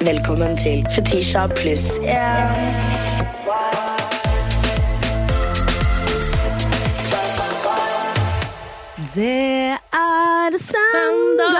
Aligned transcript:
Velkommen 0.00 0.56
til 0.56 0.86
Fetisha 0.94 1.46
pluss 1.46 1.84
én. 2.04 2.16
Det 9.14 9.76
er 9.92 10.50
søndag, 10.58 11.52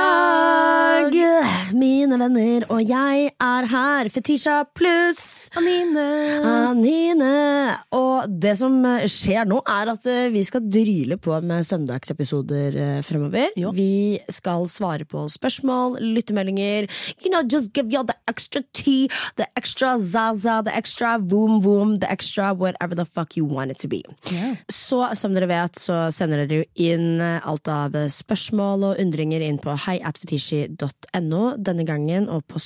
mine 1.72 2.18
venner, 2.18 2.60
og 2.68 2.88
jeg 2.88 3.30
er 3.42 3.66
her. 3.68 4.08
Fetisha 4.12 4.62
pluss 4.76 5.50
Anine. 5.56 6.04
Anine. 6.46 7.76
Og 7.96 8.30
det 8.30 8.54
som 8.60 8.78
skjer 9.10 9.48
nå, 9.48 9.60
er 9.68 9.92
at 9.92 10.08
eh, 10.10 10.28
vi 10.32 10.42
skal 10.46 10.64
dryle 10.64 11.18
på 11.20 11.36
med 11.44 11.66
søndagsepisoder 11.66 12.78
eh, 12.80 13.00
fremover. 13.06 13.52
Jo. 13.58 13.72
Vi 13.76 14.18
skal 14.32 14.68
svare 14.72 15.06
på 15.08 15.26
spørsmål, 15.32 15.98
lyttemeldinger. 16.16 16.88
You 17.22 17.32
know, 17.32 17.42
just 17.42 17.72
give 17.76 17.92
you 17.92 18.04
the 18.06 18.16
extra 18.28 18.62
tea, 18.72 19.08
the 19.36 19.46
extra 19.56 19.96
zaza, 20.00 20.62
the 20.66 20.74
extra 20.76 21.16
voom 21.18 21.60
voom, 21.64 21.96
the 22.00 22.10
extra 22.10 22.52
whatever 22.54 22.94
the 22.94 23.04
fuck 23.04 23.36
you 23.36 23.44
want 23.44 23.70
it 23.70 23.78
to 23.78 23.88
be. 23.88 24.02
Yeah. 24.32 24.56
Så 24.72 25.02
som 25.14 25.34
dere 25.34 25.48
vet, 25.50 25.76
så 25.78 26.06
sender 26.14 26.44
dere 26.44 26.62
jo 26.62 26.68
inn 26.92 27.20
eh, 27.20 27.40
alt 27.46 27.68
av 27.68 27.96
spørsmål 28.12 28.90
og 28.90 29.02
undringer 29.02 29.44
inn 29.44 29.60
på 29.62 29.76
heiatfetishi.no 29.86 31.42
denne 31.58 31.86
gangen, 31.88 32.28
og 32.32 32.46
på 32.48 32.60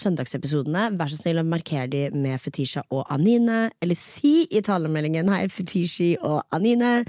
søndagsepisodene, 0.60 0.98
vær 0.98 1.10
så 1.10 1.18
snill 1.18 1.40
å 1.40 1.44
markere 1.46 1.88
de 1.90 2.10
med 2.12 2.40
Fetisha 2.40 2.82
og 2.90 3.06
Anine, 3.10 3.70
eller 3.80 3.96
si 3.96 4.46
i 4.50 4.60
talemeldingen 4.60 5.28
hei, 5.28 5.48
Fetishi 5.48 6.16
og 6.20 6.42
Anine, 6.52 7.04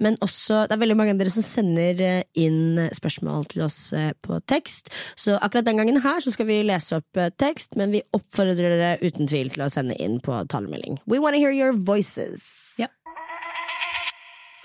men 0.00 0.16
også, 0.20 0.66
det 0.66 0.76
er 0.76 0.82
veldig 0.82 0.96
mange 0.96 1.14
av 1.14 1.20
dere 1.20 1.30
som 1.30 1.42
sender 1.42 2.00
eh, 2.00 2.22
inn 2.34 2.88
spørsmål 2.92 3.46
til 3.52 3.64
oss 3.66 3.92
eh, 3.92 4.12
på 4.22 4.40
tekst, 4.46 4.92
så 5.16 5.38
akkurat 5.38 5.66
den 5.66 5.78
gangen 5.78 6.02
her 6.02 6.20
så 6.20 6.32
skal 6.32 6.46
vi 6.46 6.62
lese 6.66 7.00
opp 7.00 7.16
eh, 7.16 7.30
tekst, 7.38 7.76
men 7.76 7.92
vi 7.94 8.02
oppfordrer 8.12 8.56
dere 8.56 8.96
uten 9.02 9.26
tvil 9.26 9.52
til 9.54 9.66
å 9.66 9.70
sende 9.72 9.96
inn 10.02 10.20
på 10.20 10.44
talemelding. 10.50 11.00
We 11.06 11.20
wanna 11.20 11.38
hear 11.38 11.52
your 11.52 11.72
voices. 11.72 12.76
Ja. 12.80 12.90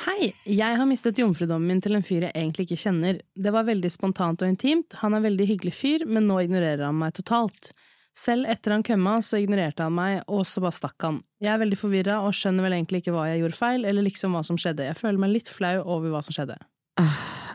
Hei, 0.01 0.31
jeg 0.49 0.77
har 0.79 0.87
mistet 0.89 1.19
jomfrudommen 1.21 1.69
min 1.69 1.81
til 1.83 1.93
en 1.93 2.01
fyr 2.01 2.23
jeg 2.25 2.33
egentlig 2.33 2.63
ikke 2.65 2.79
kjenner. 2.87 3.19
Det 3.37 3.51
var 3.53 3.67
veldig 3.67 3.91
spontant 3.93 4.41
og 4.41 4.49
intimt, 4.49 4.95
han 4.97 5.13
er 5.13 5.21
en 5.21 5.27
veldig 5.27 5.45
hyggelig 5.51 5.75
fyr, 5.77 6.05
men 6.09 6.25
nå 6.25 6.39
ignorerer 6.41 6.87
han 6.87 6.97
meg 6.97 7.13
totalt. 7.19 7.69
Selv 8.17 8.45
etter 8.51 8.73
han 8.75 8.83
kømma, 8.83 9.17
så 9.23 9.39
ignorerte 9.39 9.85
han 9.87 9.93
meg, 9.95 10.23
og 10.27 10.43
så 10.45 10.59
bare 10.63 10.75
stakk 10.75 11.05
han. 11.07 11.21
Jeg 11.41 11.53
er 11.53 11.61
veldig 11.61 11.77
forvirra 11.79 12.17
og 12.25 12.33
skjønner 12.35 12.65
vel 12.67 12.75
egentlig 12.75 13.01
ikke 13.05 13.13
hva 13.15 13.29
jeg 13.29 13.39
gjorde 13.43 13.55
feil, 13.57 13.85
eller 13.87 14.03
liksom 14.03 14.35
hva 14.35 14.41
som 14.45 14.57
skjedde. 14.59 14.83
Jeg 14.89 14.97
føler 14.99 15.17
meg 15.23 15.31
litt 15.31 15.47
flau 15.51 15.77
over 15.85 16.11
hva 16.11 16.21
som 16.25 16.35
skjedde. 16.35 16.57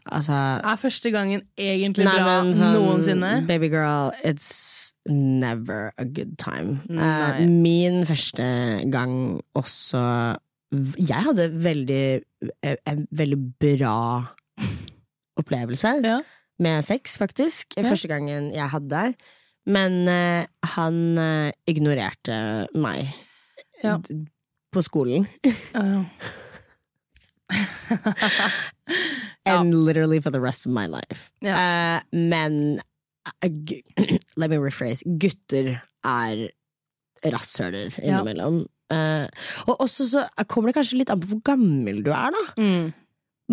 Altså, 0.06 0.32
Er 0.64 0.76
første 0.78 1.10
gangen 1.10 1.42
egentlig 1.58 2.04
Nei, 2.06 2.14
bra 2.16 2.42
men 2.42 2.54
sånn, 2.54 2.72
noensinne? 2.78 3.30
Babygirl, 3.46 4.12
it's 4.24 4.92
never 5.10 5.92
a 5.98 6.04
good 6.04 6.36
time. 6.38 6.78
Eh, 6.88 7.42
min 7.46 8.04
første 8.06 8.46
gang 8.90 9.40
også 9.58 10.36
Jeg 10.72 11.22
hadde 11.26 11.48
veldig 11.62 12.02
eh, 12.62 12.76
en 12.86 13.06
veldig 13.14 13.38
bra 13.60 13.96
opplevelse 15.38 15.92
Ja. 16.04 16.20
med 16.58 16.82
sex, 16.84 17.18
faktisk. 17.18 17.74
Ja. 17.76 17.82
Første 17.82 18.08
gangen 18.08 18.50
jeg 18.54 18.68
hadde. 18.72 19.14
Men 19.66 20.08
eh, 20.08 20.46
han 20.76 20.98
eh, 21.18 21.52
ignorerte 21.66 22.36
meg 22.78 23.08
Ja. 23.82 23.98
på 24.72 24.82
skolen. 24.82 25.26
Ja. 25.74 26.04
And 29.46 29.74
literally 29.74 30.20
for 30.20 30.30
the 30.30 30.40
rest 30.40 30.66
of 30.66 30.72
my 30.72 30.86
life. 30.86 31.30
Eh, 31.44 32.00
men 32.12 32.80
eh, 33.42 33.48
gu- 33.48 33.82
Let 34.36 34.50
me 34.50 34.58
rephrase. 34.58 35.02
Gutter 35.18 35.82
er 36.04 36.48
rasshøler 37.24 37.92
Ja. 38.02 38.18
innimellom. 38.20 38.64
Eh, 38.92 39.26
og 39.66 39.80
også 39.82 40.06
så 40.06 40.24
kommer 40.46 40.70
det 40.70 40.76
kanskje 40.78 40.98
litt 41.00 41.10
an 41.10 41.20
på 41.22 41.30
hvor 41.34 41.42
gammel 41.54 42.02
du 42.06 42.10
er, 42.14 42.30
da. 42.34 42.42
Mm. 42.62 42.92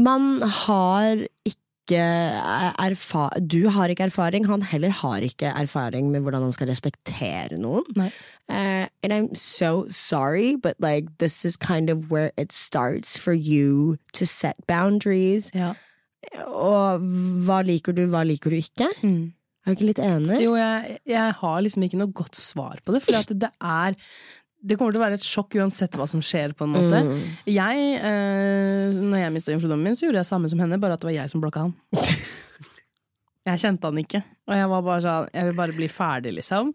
Man 0.04 0.28
har 0.66 1.24
ikke 1.46 1.62
Du 1.90 3.70
har 3.70 3.92
ikke 3.92 4.08
erfaring, 4.08 4.48
han 4.48 4.62
heller 4.62 4.90
har 4.90 5.24
ikke 5.26 5.52
erfaring 5.52 6.12
med 6.12 6.22
hvordan 6.22 6.42
han 6.48 6.56
skal 6.56 6.70
respektere 6.72 7.58
noen. 7.60 7.84
Eh, 8.50 8.88
and 9.04 9.14
I'm 9.14 9.36
so 9.36 9.86
sorry, 9.90 10.56
but 10.56 10.76
like 10.80 11.18
this 11.20 11.46
is 11.46 11.58
kind 11.58 11.90
of 11.90 12.12
where 12.12 12.32
it 12.38 12.54
starts 12.54 13.18
for 13.18 13.34
you 13.34 13.98
to 14.14 14.26
set 14.26 14.56
boundaries. 14.68 15.52
Ja. 15.54 15.74
Og 16.48 17.04
hva 17.46 17.62
liker 17.62 17.94
du, 17.94 18.06
hva 18.08 18.24
liker 18.24 18.50
du 18.50 18.62
ikke? 18.62 18.90
Mm. 19.04 19.34
Er 19.64 19.72
du 19.72 19.78
ikke 19.78 19.88
litt 19.88 20.00
enig? 20.04 20.42
Jo, 20.44 20.56
jeg, 20.60 20.98
jeg 21.08 21.36
har 21.40 21.60
liksom 21.64 21.84
ikke 21.86 22.00
noe 22.02 22.12
godt 22.12 22.36
svar 22.36 22.80
på 22.84 22.96
det, 22.96 23.00
for 23.06 23.16
at 23.16 23.30
det 23.32 23.50
er 23.64 23.96
det 24.64 24.78
kommer 24.80 24.96
til 24.96 25.02
å 25.02 25.04
være 25.04 25.18
et 25.20 25.26
sjokk 25.28 25.58
uansett 25.60 25.98
hva 26.00 26.08
som 26.08 26.22
skjer. 26.24 26.54
på 26.56 26.64
en 26.64 26.72
måte 26.72 27.02
Mm. 27.04 27.18
Jeg, 27.52 27.96
eh, 28.00 28.94
når 28.96 29.18
jeg 29.26 29.34
mista 29.36 29.52
jomfrudommen 29.52 29.84
min, 29.84 29.96
så 30.00 30.08
gjorde 30.08 30.22
jeg 30.24 30.30
samme 30.32 30.50
som 30.50 30.60
henne, 30.64 30.80
bare 30.80 30.94
at 30.94 31.02
det 31.04 31.10
var 31.12 31.18
jeg 31.18 31.30
som 31.34 31.42
blokka 31.44 31.66
han. 31.68 31.76
Jeg 33.44 33.60
kjente 33.60 33.90
han 33.90 33.98
ikke, 34.00 34.22
og 34.48 34.54
jeg 34.56 34.68
var 34.72 34.84
bare 34.86 35.02
sånn 35.04 35.26
Jeg 35.36 35.48
vil 35.50 35.56
bare 35.58 35.74
bli 35.76 35.88
ferdig, 35.92 36.32
liksom. 36.38 36.70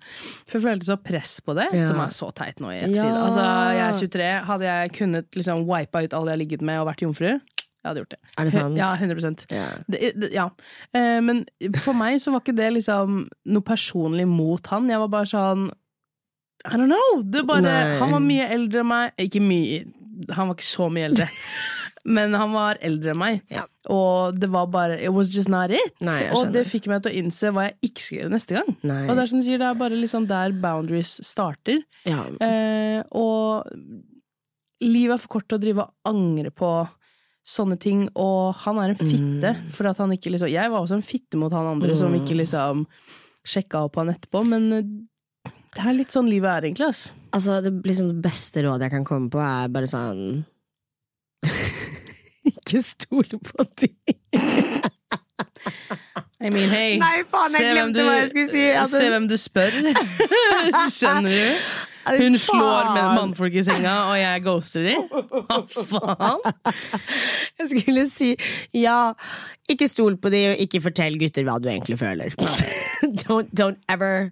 For 0.45 0.59
jeg 0.59 0.65
følte 0.67 0.85
så 0.91 0.97
press 1.01 1.39
på 1.41 1.55
det, 1.57 1.65
Ja. 1.73 1.87
som 1.89 2.01
er 2.05 2.13
så 2.13 2.29
teit 2.37 2.61
nå 2.61 2.69
i 2.69 2.83
ettertid. 2.83 3.09
Ja. 3.09 3.23
Altså, 3.25 3.41
jeg 3.73 3.81
er 3.87 3.95
23. 4.03 4.27
Hadde 4.45 4.67
jeg 4.69 4.93
kunnet 4.99 5.31
liksom 5.33 5.65
wipa 5.65 6.03
ut 6.05 6.13
alle 6.13 6.29
jeg 6.29 6.37
har 6.37 6.43
ligget 6.45 6.61
med 6.69 6.81
og 6.83 6.91
vært 6.91 7.01
jomfru, 7.07 7.31
jeg 7.31 7.87
hadde 7.89 8.03
gjort 8.03 8.11
det. 8.11 8.21
Er 8.37 8.45
det 8.45 8.53
sant? 8.53 8.77
Ja, 8.77 8.89
100 9.01 9.47
yeah. 9.51 9.73
det, 9.89 10.13
det, 10.21 10.33
ja. 10.35 10.51
Eh, 10.93 11.21
men 11.25 11.47
for 11.81 11.97
meg 11.97 12.21
så 12.21 12.33
var 12.35 12.45
ikke 12.45 12.57
det 12.61 12.69
liksom 12.75 13.29
noe 13.47 13.63
personlig 13.65 14.29
mot 14.29 14.67
han. 14.67 14.91
Jeg 14.93 14.99
var 14.99 15.09
bare 15.09 15.31
sånn 15.33 15.71
I 16.69 16.77
don't 16.77 16.89
know! 16.93 17.23
Det 17.25 17.45
bare, 17.49 17.63
Nei. 17.65 17.99
han 18.03 18.13
var 18.15 18.23
mye 18.25 18.47
eldre 18.55 18.81
enn 18.85 18.89
meg. 18.91 19.13
Ikke 19.27 19.41
mye, 19.45 19.83
han 20.37 20.49
var 20.51 20.57
ikke 20.59 20.69
så 20.69 20.89
mye 20.93 21.09
eldre. 21.11 21.29
Men 22.09 22.33
han 22.39 22.53
var 22.55 22.79
eldre 22.87 23.13
enn 23.13 23.19
meg, 23.21 23.41
Ja. 23.53 23.65
og 23.93 24.39
det 24.41 24.49
var 24.49 24.69
bare 24.73 24.95
It 25.03 25.11
was 25.13 25.29
just 25.35 25.51
not 25.53 25.71
it. 25.75 25.97
Nei, 26.01 26.31
og 26.33 26.53
det 26.55 26.63
fikk 26.71 26.87
meg 26.89 27.03
til 27.05 27.13
å 27.13 27.19
innse 27.21 27.51
hva 27.53 27.67
jeg 27.67 27.91
ikke 27.91 28.05
skal 28.05 28.19
gjøre 28.21 28.33
neste 28.33 28.57
gang. 28.57 28.71
Nei. 28.87 29.03
Og 29.09 29.17
det 29.19 29.25
er 29.25 29.31
som 29.33 29.43
du 29.43 29.45
sier, 29.45 29.61
det 29.61 29.67
er 29.69 29.81
bare 29.83 29.99
liksom 29.99 30.29
der 30.31 30.55
boundaries 30.63 31.19
starter. 31.27 31.83
Ja. 32.09 32.23
Eh, 32.45 33.03
og 33.19 33.69
livet 34.85 35.17
er 35.19 35.21
for 35.25 35.35
kort 35.37 35.49
til 35.51 35.59
å 35.59 35.63
drive 35.67 35.85
og 35.85 36.09
angre 36.09 36.53
på 36.55 36.71
sånne 37.49 37.79
ting, 37.81 38.07
og 38.21 38.55
han 38.65 38.79
er 38.83 38.93
en 38.95 38.99
fitte. 39.01 39.53
Mm. 39.59 39.69
For 39.75 39.89
at 39.91 40.01
han 40.03 40.11
ikke 40.13 40.33
liksom 40.35 40.51
Jeg 40.53 40.71
var 40.73 40.83
også 40.85 40.99
en 40.99 41.07
fitte 41.07 41.39
mot 41.41 41.53
han 41.53 41.71
andre 41.75 41.97
som 41.99 42.13
ikke 42.17 42.37
liksom 42.37 42.87
sjekka 43.49 43.87
opp 43.89 43.97
han 44.01 44.13
etterpå, 44.13 44.43
men 44.49 44.69
det 45.77 45.85
er 45.85 45.97
litt 45.97 46.15
sånn 46.15 46.29
livet 46.31 46.51
er, 46.51 46.69
egentlig. 46.69 46.89
ass. 46.89 47.03
Altså, 47.37 47.59
det, 47.65 47.73
liksom, 47.87 48.13
det 48.15 48.23
beste 48.25 48.63
rådet 48.65 48.89
jeg 48.89 48.95
kan 48.97 49.05
komme 49.09 49.29
på, 49.33 49.41
er 49.43 49.69
bare 49.73 49.89
sånn 49.91 50.23
Ikke 52.49 52.81
stole 52.83 53.37
på 53.45 53.67
ting! 53.77 53.99
I 56.39 56.51
mean, 56.55 56.71
hey, 56.71 56.97
Nei, 57.03 57.25
faen, 57.27 57.55
jeg 57.57 57.65
hvem 57.67 57.75
glemte 57.75 58.05
hva 58.07 58.15
jeg 58.21 58.29
skulle 58.31 58.51
si. 58.53 58.65
Altså- 58.71 59.01
Se 59.03 59.09
hvem 59.11 59.27
du 59.29 59.35
spør. 59.41 59.79
Skjønner 60.95 61.35
du? 61.35 61.71
Hun 62.09 62.39
slår 62.41 62.93
med 62.95 63.09
mannfolk 63.19 63.57
i 63.59 63.65
senga, 63.67 63.95
og 64.09 64.17
jeg 64.17 64.45
ghoster 64.47 64.87
de. 64.87 64.95
Hva 65.51 65.59
faen? 65.91 66.39
Jeg 67.59 67.69
skulle 67.75 68.05
si 68.09 68.31
ja, 68.79 69.11
ikke 69.69 69.91
stol 69.91 70.17
på 70.23 70.31
de, 70.33 70.45
og 70.53 70.63
ikke 70.65 70.81
fortell 70.87 71.19
gutter 71.21 71.45
hva 71.49 71.59
du 71.61 71.69
egentlig 71.69 71.99
føler. 72.01 72.33
don't, 73.27 73.51
don't 73.53 73.83
ever 73.93 74.31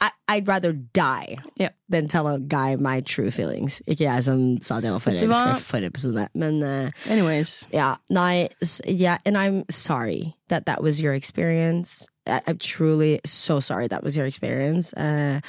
I, 0.00 0.10
I'd 0.28 0.46
rather 0.46 0.72
die 0.72 1.36
Ja. 1.58 1.70
than 1.88 2.06
tell 2.06 2.28
a 2.28 2.38
guy 2.38 2.76
my 2.76 3.00
true 3.00 3.30
feelings. 3.30 3.82
Ikke 3.88 4.04
jeg 4.04 4.24
som 4.24 4.60
sa 4.60 4.80
det 4.80 4.92
var 4.92 4.98
forelska 5.02 5.56
i 5.56 5.58
forrige 5.60 5.86
episode, 5.86 6.28
men 6.34 6.62
uh, 6.62 6.90
Anyways. 7.10 7.66
ja, 7.72 7.94
nei, 8.10 8.48
yeah, 8.86 9.18
and 9.26 9.36
I'm 9.36 9.64
sorry 9.70 10.36
that 10.48 10.66
that 10.66 10.82
was 10.82 11.00
your 11.02 11.14
experience. 11.14 12.06
I, 12.26 12.40
I'm 12.46 12.58
truly 12.58 13.18
so 13.24 13.58
sorry 13.60 13.88
that 13.88 14.04
was 14.04 14.16
your 14.16 14.26
experience. 14.26 14.92
Uh, 14.94 15.40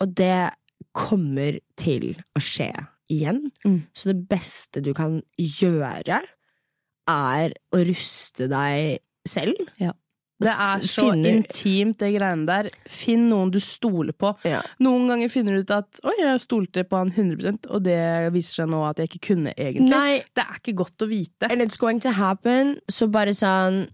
og 0.00 0.16
det 0.16 0.50
kommer 0.94 1.58
til 1.78 2.16
å 2.34 2.40
skje 2.42 2.72
igjen. 3.08 3.52
Mm. 3.64 3.84
Så 3.94 4.08
det 4.12 4.28
beste 4.28 4.80
du 4.82 4.92
kan 4.94 5.20
gjøre, 5.38 6.22
er 7.08 7.52
å 7.74 7.84
ruste 7.86 8.48
deg 8.50 8.98
selv. 9.28 9.54
Ja. 9.78 9.92
Det 10.44 10.54
er 10.66 10.84
så 10.88 11.06
finner... 11.10 11.36
intimt, 11.36 11.98
det 12.02 12.10
greiene 12.16 12.46
der. 12.48 12.68
Finn 12.88 13.28
noen 13.30 13.52
du 13.54 13.60
stoler 13.62 14.12
på. 14.16 14.34
Ja. 14.48 14.60
Noen 14.82 15.08
ganger 15.10 15.32
finner 15.32 15.56
du 15.56 15.64
ut 15.64 15.72
at 15.74 16.02
'oi, 16.02 16.14
jeg 16.18 16.42
stolte 16.42 16.84
på 16.88 17.00
han 17.00 17.12
100% 17.14 17.70
og 17.70 17.82
det 17.86 17.98
viser 18.34 18.62
seg 18.62 18.70
nå 18.72 18.82
at 18.88 18.98
jeg 19.02 19.10
ikke 19.10 19.26
kunne 19.32 19.54
egentlig. 19.56 19.90
Nei, 19.90 20.22
Det 20.34 20.44
er 20.44 20.60
ikke 20.60 20.76
godt 20.84 21.02
å 21.06 21.08
vite. 21.10 21.50
and 21.50 21.62
it's 21.62 21.78
going 21.78 22.00
to 22.00 22.10
happen, 22.10 22.78
så 22.90 23.10
bare 23.10 23.34
sånn 23.36 23.86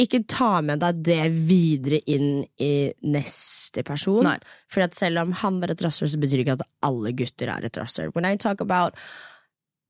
ikke 0.00 0.22
ta 0.26 0.62
med 0.64 0.80
deg 0.80 1.02
det 1.04 1.24
videre 1.36 1.98
inn 2.08 2.46
i 2.58 2.92
neste 3.04 3.82
person. 3.84 4.24
Nei. 4.24 4.38
For 4.72 4.80
at 4.86 4.94
selv 4.96 5.20
om 5.20 5.32
han 5.42 5.60
var 5.60 5.70
et 5.74 5.82
rasshøl, 5.84 6.08
så 6.08 6.18
betyr 6.18 6.40
det 6.40 6.46
ikke 6.46 6.56
at 6.60 6.68
alle 6.82 7.12
gutter 7.12 7.52
er 7.52 7.66
et 7.68 7.76
rasshøl. 7.76 8.08
When 8.16 8.24
I 8.24 8.36
talk 8.36 8.60
about 8.64 8.96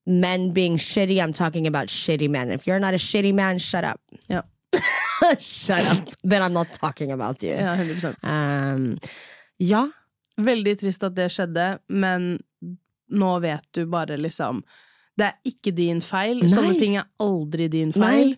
men 0.05 0.51
being 0.53 0.77
shitty, 0.77 1.21
I'm 1.23 1.33
talking 1.33 1.69
about 1.69 1.87
shitty 1.89 2.29
men. 2.29 2.51
If 2.51 2.67
you're 2.67 2.81
not 2.81 2.95
a 2.95 2.99
shitty 2.99 3.33
man, 3.33 3.59
shut 3.59 3.85
up. 3.85 4.01
Ja. 4.29 4.43
shut 5.39 5.85
up. 5.87 6.15
Then 6.23 6.43
I'm 6.43 6.53
not 6.53 6.73
talking 6.81 7.13
about 7.13 7.43
you. 7.43 7.55
Ja, 7.57 7.75
100 7.75 8.15
Um, 8.23 8.99
ja, 9.59 9.89
Veldig 10.43 10.79
trist 10.81 11.03
at 11.05 11.15
det 11.15 11.29
skjedde, 11.33 11.67
men 11.93 12.39
nå 13.13 13.33
vet 13.45 13.67
du 13.77 13.83
bare 13.87 14.17
liksom 14.17 14.63
Det 15.19 15.27
er 15.27 15.35
ikke 15.45 15.75
din 15.77 16.01
feil. 16.01 16.39
Nei. 16.41 16.49
Sånne 16.49 16.77
ting 16.81 16.95
er 16.97 17.05
aldri 17.21 17.67
din 17.69 17.91
feil. 17.93 18.31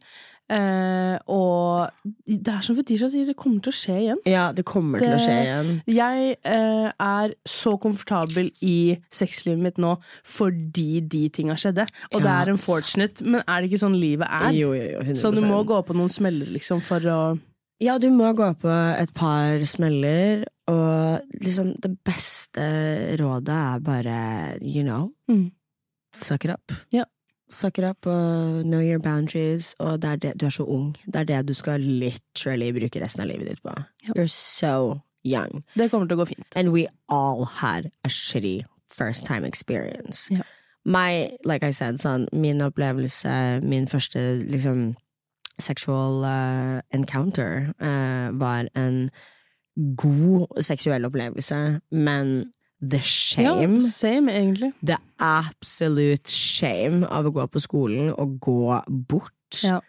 Eh, 0.52 1.14
og 1.32 1.88
det 2.28 2.52
er 2.52 2.64
som 2.66 2.76
Fetisha 2.76 3.08
sier, 3.08 3.24
det 3.30 3.36
kommer 3.40 3.62
til 3.64 3.72
å 3.72 3.76
skje 3.78 3.94
igjen. 4.02 4.20
Ja, 4.28 4.50
det 4.52 4.66
kommer 4.68 5.00
til 5.00 5.14
å 5.16 5.20
skje 5.22 5.36
igjen. 5.40 5.70
Jeg 5.88 6.34
uh, 6.44 6.90
er 7.00 7.32
så 7.48 7.74
komfortabel 7.80 8.50
i 8.64 8.98
sexlivet 9.08 9.62
mitt 9.64 9.80
nå 9.80 9.94
fordi 10.28 11.00
de 11.00 11.22
tinga 11.32 11.56
skjedde. 11.60 11.86
Og 12.12 12.20
det 12.20 12.34
er 12.34 12.52
unfortunate, 12.52 13.24
men 13.24 13.40
er 13.46 13.62
det 13.64 13.70
ikke 13.70 13.82
sånn 13.86 13.96
livet 13.96 14.28
er? 14.28 14.50
Jo, 14.56 14.74
jo, 14.76 14.84
jo, 14.98 15.00
100%. 15.06 15.22
Så 15.22 15.32
du 15.32 15.42
må 15.48 15.62
gå 15.68 15.80
på 15.88 15.96
noen 15.96 16.12
smeller, 16.12 16.52
liksom, 16.58 16.84
for 16.84 17.08
å 17.08 17.20
Ja, 17.82 17.96
du 17.98 18.06
må 18.14 18.28
gå 18.36 18.46
på 18.60 18.70
et 18.70 19.10
par 19.16 19.64
smeller, 19.66 20.44
og 20.70 21.40
liksom 21.42 21.74
det 21.82 21.90
beste 22.06 22.62
rådet 23.20 23.56
er 23.74 23.82
bare, 23.84 24.18
you 24.60 24.84
know, 24.84 25.10
Mm. 25.28 25.50
suck 26.14 26.44
it 26.44 26.52
up. 26.52 26.72
Ja. 26.92 27.04
Suck 27.54 27.78
it 27.78 27.84
up 27.86 28.06
og 28.10 28.64
know 28.64 28.80
your 28.82 28.98
boundaries, 28.98 29.74
og 29.78 30.02
det 30.02 30.10
er 30.10 30.16
det, 30.16 30.32
du 30.40 30.46
er 30.46 30.50
så 30.50 30.64
ung. 30.66 30.96
Det 31.06 31.16
er 31.16 31.24
det 31.24 31.48
du 31.48 31.54
skal 31.54 31.80
literally 31.80 32.72
bruke 32.74 33.02
resten 33.02 33.22
av 33.22 33.28
livet 33.30 33.48
ditt 33.48 33.62
på. 33.62 33.74
Yep. 34.08 34.16
You're 34.16 34.26
so 34.26 34.98
young. 35.24 35.62
Det 35.78 35.90
kommer 35.90 36.08
til 36.08 36.18
å 36.18 36.24
gå 36.24 36.26
fint. 36.32 36.46
And 36.56 36.72
we 36.74 36.86
all 37.08 37.44
had 37.44 37.90
a 38.04 38.08
shitty 38.08 38.64
first 38.88 39.24
time 39.26 39.44
experience. 39.44 40.30
Yep. 40.30 40.46
My, 40.84 41.30
like 41.44 41.62
I 41.62 41.70
said, 41.70 42.02
sånn, 42.02 42.26
min 42.32 42.60
opplevelse, 42.62 43.60
min 43.62 43.86
første 43.88 44.20
liksom 44.50 44.96
sexual 45.58 46.24
uh, 46.26 46.82
encounter 46.92 47.70
uh, 47.80 48.34
var 48.34 48.68
en 48.74 49.10
god 49.96 50.60
seksuell 50.62 51.06
opplevelse, 51.06 51.80
men 51.90 52.52
the 52.90 53.00
shame, 53.00 53.80
Ja, 53.80 53.88
same, 53.88 54.28
egentlig. 54.32 54.72
the 54.82 54.96
absolute 55.18 56.28
shame 56.30 57.04
av 57.06 57.26
å 57.26 57.32
gå 57.34 57.46
på 57.50 57.60
skolen 57.62 58.12
og 58.18 58.38
gå 58.40 58.80
bort 59.08 59.32
Ja. 59.64 59.80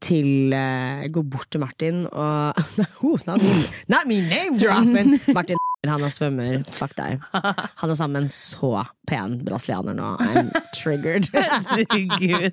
til 0.00 0.52
uh, 0.54 1.04
Gå 1.10 1.22
bort 1.22 1.50
til 1.50 1.60
Martin 1.60 2.06
og 2.06 2.54
oh, 3.04 3.18
not, 3.26 3.42
me, 3.42 3.64
not 3.88 4.06
me 4.06 4.20
name 4.22 4.58
dropping! 4.58 5.18
Martin 5.34 5.56
han 5.86 6.02
er 6.02 6.10
svømmer, 6.10 6.64
fuck 6.74 6.90
deg. 6.98 7.20
Han 7.32 7.90
er 7.92 7.94
sammen 7.94 8.16
med 8.16 8.24
en 8.26 8.32
så 8.32 8.80
pen 9.06 9.36
brasilianer 9.46 9.94
nå. 9.94 10.08
I'm 10.18 10.48
triggered. 10.74 11.28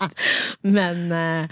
Men 0.78 1.02
uh, 1.10 1.50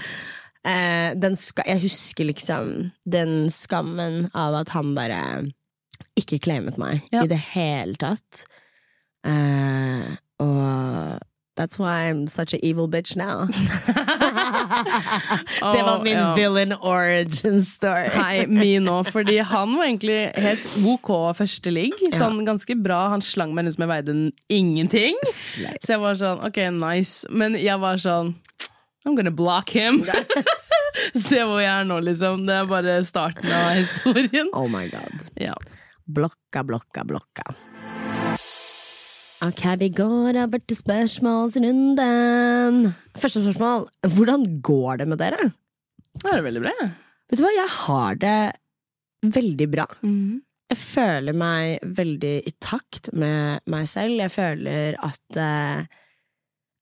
uh, 0.69 1.09
den 1.17 1.35
ska, 1.35 1.65
jeg 1.65 1.81
husker 1.87 2.29
liksom 2.29 2.91
den 3.09 3.49
skammen 3.49 4.27
av 4.37 4.59
at 4.61 4.69
han 4.77 4.93
bare 4.95 5.19
ikke 6.19 6.39
claimet 6.39 6.77
meg 6.77 7.01
Ja. 7.13 7.23
i 7.23 7.27
det 7.27 7.39
hele 7.53 7.95
tatt. 7.99 8.45
Uh, 9.23 10.17
og 10.43 11.19
that's 11.55 11.79
why 11.79 12.09
I'm 12.09 12.27
such 12.27 12.53
an 12.53 12.59
evil 12.63 12.87
bitch 12.87 13.15
now. 13.15 13.45
det 15.73 15.81
var 15.83 16.03
min 16.03 16.17
ja. 16.17 16.33
villain 16.35 16.73
origin 16.73 17.63
story. 17.63 18.09
Nei, 18.15 18.45
min 18.47 18.87
òg, 18.91 19.07
fordi 19.13 19.37
han 19.37 19.77
var 19.77 19.85
egentlig 19.85 20.31
helt 20.35 20.67
ok 20.85 21.35
første 21.37 21.71
ligg. 21.73 21.93
Sånn 22.17 22.43
ganske 22.47 22.75
bra. 22.75 23.07
Han 23.13 23.21
slang 23.21 23.53
meg 23.55 23.67
ut 23.69 23.77
som 23.77 23.85
jeg 23.85 23.93
veide 23.93 24.17
ingenting. 24.49 25.15
Slay. 25.29 25.77
Så 25.83 25.95
jeg 25.95 26.03
var 26.03 26.19
sånn, 26.19 26.43
ok, 26.47 26.59
nice. 26.79 27.27
Men 27.31 27.57
jeg 27.59 27.79
var 27.81 28.01
sånn 28.01 28.35
I'm 29.05 29.15
gonna 29.15 29.31
block 29.31 29.69
him. 29.69 30.05
Se 31.27 31.41
hvor 31.43 31.59
jeg 31.59 31.71
er 31.71 31.87
nå, 31.89 31.99
liksom. 32.05 32.45
Det 32.47 32.55
er 32.55 32.67
bare 32.69 32.99
starten 33.03 33.49
av 33.51 33.73
historien. 33.75 34.49
Oh 34.55 34.67
my 34.71 34.87
god. 34.91 35.25
Ja. 35.41 35.55
Blokka, 36.05 36.63
blokka, 36.67 37.05
blokka. 37.07 37.47
Ok, 39.43 39.63
vi 39.79 39.89
går 39.91 40.37
over 40.39 40.61
til 40.63 40.77
spørsmålsrunden. 40.79 42.93
Første 43.19 43.41
spørsmål. 43.43 43.89
Hvordan 44.15 44.45
går 44.63 45.01
det 45.01 45.07
med 45.11 45.19
dere? 45.19 45.49
Det 46.23 46.31
er 46.31 46.43
veldig 46.45 46.61
bra. 46.63 46.75
Vet 47.27 47.39
du 47.39 47.43
hva, 47.43 47.51
jeg 47.55 47.73
har 47.81 48.19
det 48.21 48.37
veldig 49.35 49.67
bra. 49.71 49.87
Mhm. 50.03 50.41
Jeg 50.73 50.79
føler 50.79 51.35
meg 51.37 51.83
veldig 51.85 52.31
i 52.49 52.51
takt 52.63 53.11
med 53.13 53.61
meg 53.69 53.85
selv. 53.91 54.15
Jeg 54.23 54.31
føler 54.33 54.95
at 55.05 55.37
eh, 55.37 55.83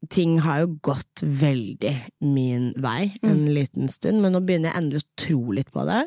ting 0.09 0.39
har 0.41 0.63
jo 0.63 0.71
gått 0.81 1.21
veldig 1.21 1.93
min 2.25 2.71
vei 2.81 3.11
en 3.21 3.45
liten 3.53 3.89
stund, 3.91 4.21
men 4.23 4.33
nå 4.33 4.41
begynner 4.41 4.71
jeg 4.71 4.81
endelig 4.81 5.03
å 5.03 5.09
tro 5.21 5.41
litt 5.59 5.71
på 5.73 5.85
det. 5.85 6.01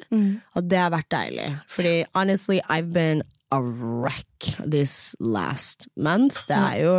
Og 0.56 0.66
det 0.70 0.80
har 0.82 0.90
vært 0.94 1.10
deilig. 1.14 1.50
Fordi 1.70 1.94
honestly, 2.14 2.60
I've 2.68 2.90
been 2.92 3.22
a 3.54 3.60
wreck 3.62 4.50
this 4.66 5.14
last 5.20 5.88
month. 5.96 6.46
Det 6.48 6.56
er 6.58 6.80
jo 6.82 6.96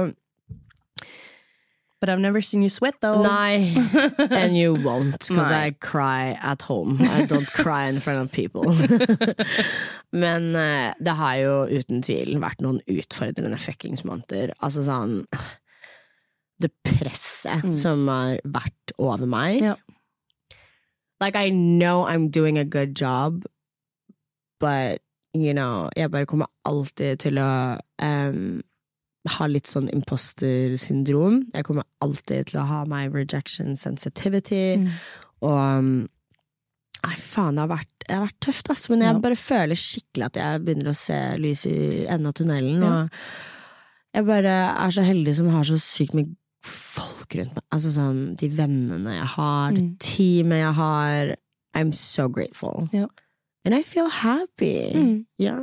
But 2.01 2.09
I've 2.09 2.19
never 2.19 2.41
seen 2.41 2.61
you 2.61 2.69
sweat, 2.69 2.95
though. 3.01 3.23
Nei, 3.23 3.73
and 4.29 4.55
you 4.55 4.75
won't, 4.75 5.27
because 5.27 5.49
I 5.49 5.71
cry 5.71 6.37
at 6.39 6.61
home. 6.61 6.99
I 7.01 7.25
don't 7.25 7.47
cry 7.47 7.87
in 7.87 7.99
front 7.99 8.19
of 8.19 8.31
people. 8.31 8.63
Men 10.11 10.55
eh, 10.55 10.93
det 10.99 11.15
har 11.17 11.35
jo 11.35 11.53
uten 11.65 12.03
tvil 12.05 12.35
vært 12.43 12.61
noen 12.61 12.77
utfordrende 12.85 13.57
fuckings 13.57 14.03
måneder. 14.05 14.53
Altså 14.61 14.83
sånn 14.85 15.23
Det 16.61 16.71
presset 16.87 17.65
som 17.75 18.07
har 18.07 18.37
vært 18.45 18.93
over 18.97 19.25
meg. 19.27 19.61
Ja. 19.61 19.75
Like, 21.21 21.35
I 21.35 21.49
know 21.49 22.05
I'm 22.05 22.29
doing 22.29 22.57
a 22.57 22.63
good 22.65 22.93
job, 22.95 23.43
but 24.59 25.01
you 25.33 25.53
know, 25.53 25.89
jeg 25.97 26.11
bare 26.11 26.25
kommer 26.25 26.47
alltid 26.65 27.19
til 27.19 27.37
å 27.39 27.75
um, 28.03 28.61
ha 29.35 29.47
litt 29.51 29.67
sånn 29.67 29.89
imposter-syndrom. 29.91 31.41
Jeg 31.53 31.65
kommer 31.67 31.83
alltid 32.03 32.51
til 32.51 32.59
å 32.61 32.67
ha 32.69 32.83
my 32.87 33.07
rejection 33.11 33.75
sensitivity, 33.75 34.77
Mm. 34.77 34.91
og 35.41 35.57
um, 35.79 35.95
Nei, 37.05 37.13
faen, 37.21 37.53
det 37.53 37.61
har 37.61 37.69
vært, 37.69 37.89
det 38.07 38.15
har 38.15 38.23
vært 38.23 38.39
tøft, 38.41 38.69
ass, 38.73 38.87
men 38.89 38.99
jeg 39.03 39.13
Ja. 39.13 39.19
bare 39.21 39.35
føler 39.37 39.77
skikkelig 39.77 40.25
at 40.25 40.37
jeg 40.39 40.61
begynner 40.65 40.89
å 40.89 40.95
se 40.97 41.17
lys 41.37 41.65
i 41.69 42.05
enden 42.09 42.27
av 42.31 42.33
tunnelen, 42.33 42.81
Ja. 42.81 42.93
og 43.03 43.09
jeg 44.15 44.25
bare 44.25 44.55
er 44.85 44.89
så 44.95 45.03
heldig 45.05 45.35
som 45.35 45.49
har 45.53 45.63
så 45.63 45.77
sykt 45.77 46.15
mye 46.15 46.25
folk 47.35 47.43
rundt 47.43 47.55
meg. 47.59 47.63
Altså 47.75 47.91
sånn, 47.95 48.21
de 48.39 48.49
vennene 48.49 49.17
jeg 49.19 49.27
har, 49.35 49.71
det 49.75 49.83
Mm. 49.83 49.97
teamet 49.99 50.57
jeg 50.63 50.73
har. 50.73 51.35
I'm 51.75 51.91
so 51.93 52.29
grateful. 52.29 52.87
Ja. 52.93 53.07
And 53.65 53.73
I 53.75 53.81
feel 53.83 54.07
happy. 54.09 54.91
Mm. 54.95 55.25
Ja. 55.39 55.59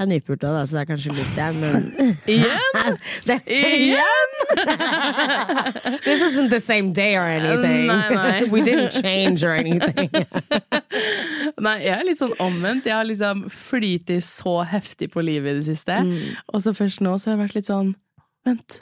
Jeg 0.00 0.06
er 0.06 0.18
nypult 0.18 0.40
òg, 0.48 0.62
så 0.66 0.78
det 0.78 0.80
er 0.80 0.94
kanskje 0.94 1.12
litt 1.12 1.34
det, 1.36 1.54
men 1.60 1.92
Igjen? 2.26 2.98
det, 3.26 3.40
Igjen! 3.44 4.30
This 6.04 6.22
isn't 6.22 6.48
the 6.50 6.60
same 6.60 6.92
day 6.94 7.16
or 7.16 7.26
anything. 7.28 7.86
Nei, 7.86 8.08
nei. 8.08 8.44
We 8.50 8.62
didn't 8.62 8.92
change 8.92 9.42
or 9.44 9.50
anything. 9.52 10.08
Nei, 11.60 11.76
jeg 11.84 11.92
er 11.98 12.04
litt 12.08 12.18
sånn 12.22 12.32
omvendt. 12.40 12.86
Jeg 12.88 12.96
har 12.96 13.04
liksom 13.04 13.44
flytet 13.52 14.24
så 14.24 14.60
heftig 14.64 15.10
på 15.12 15.20
livet 15.24 15.52
i 15.52 15.60
det 15.60 15.66
siste. 15.68 15.92
Mm. 16.06 16.36
Og 16.54 16.62
så 16.64 16.72
først 16.76 17.02
nå 17.04 17.18
så 17.20 17.30
har 17.30 17.36
jeg 17.36 17.44
vært 17.48 17.58
litt 17.60 17.68
sånn 17.70 17.94
Vent, 18.48 18.78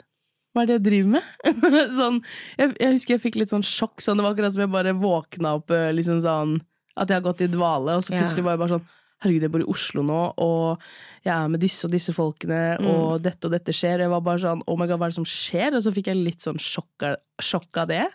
hva 0.53 0.63
er 0.63 0.69
det 0.71 0.77
jeg 0.79 0.85
driver 0.87 1.09
med? 1.15 1.23
sånn, 1.99 2.21
jeg, 2.57 2.71
jeg 2.81 2.95
husker 2.95 3.13
jeg 3.15 3.21
fikk 3.25 3.35
litt 3.41 3.51
sånn 3.53 3.65
sjokk. 3.65 4.01
Sånn, 4.01 4.17
det 4.17 4.25
var 4.25 4.33
akkurat 4.33 4.55
som 4.55 4.63
jeg 4.65 4.71
bare 4.73 4.95
våkna 4.97 5.55
opp 5.59 5.69
eh, 5.75 5.91
liksom 5.93 6.21
sånn 6.25 6.55
At 6.99 7.07
jeg 7.11 7.19
har 7.19 7.27
gått 7.29 7.43
i 7.45 7.51
dvale, 7.53 7.95
og 7.99 8.03
så 8.03 8.15
plutselig 8.15 8.43
var 8.47 8.57
jeg 8.57 8.63
bare 8.63 8.73
sånn 8.77 8.87
Herregud, 9.19 9.43
jeg 9.43 9.51
bor 9.51 9.61
i 9.65 9.67
Oslo 9.67 10.01
nå, 10.07 10.17
og 10.39 10.83
jeg 11.25 11.33
er 11.35 11.49
med 11.51 11.59
disse 11.59 11.83
og 11.83 11.91
disse 11.91 12.13
folkene, 12.15 12.59
Mm. 12.79 12.85
og 12.87 13.17
dette 13.25 13.49
og 13.49 13.51
dette 13.51 13.73
skjer. 13.75 13.99
Jeg 14.05 14.11
var 14.13 14.21
bare 14.23 14.39
sånn 14.39 14.61
Oh 14.65 14.77
my 14.79 14.87
god, 14.87 14.95
hva 15.01 15.09
er 15.09 15.11
det 15.11 15.17
som 15.17 15.27
skjer? 15.27 15.75
Og 15.75 15.83
så 15.83 15.91
fikk 15.91 16.07
jeg 16.07 16.21
litt 16.21 16.39
sånn 16.45 16.55
sjokk 16.63 17.03
av, 17.03 17.17
sjokk 17.43 17.81
av 17.83 17.89
det. 17.91 18.05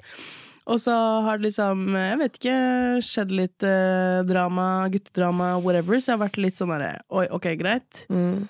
Og 0.64 0.80
så 0.80 0.94
har 1.26 1.36
det 1.36 1.50
liksom, 1.50 1.82
jeg 1.92 2.16
vet 2.22 2.38
ikke, 2.40 2.56
skjedd 3.04 3.34
litt 3.36 3.66
eh, 3.68 4.22
drama, 4.24 4.88
guttedrama, 4.94 5.50
whatever, 5.60 6.00
så 6.00 6.14
jeg 6.14 6.16
har 6.16 6.22
vært 6.24 6.40
litt 6.40 6.56
sånn 6.56 6.72
derre 6.72 6.94
Oi, 7.12 7.26
ok, 7.36 7.50
greit. 7.60 8.06
Mm. 8.08 8.46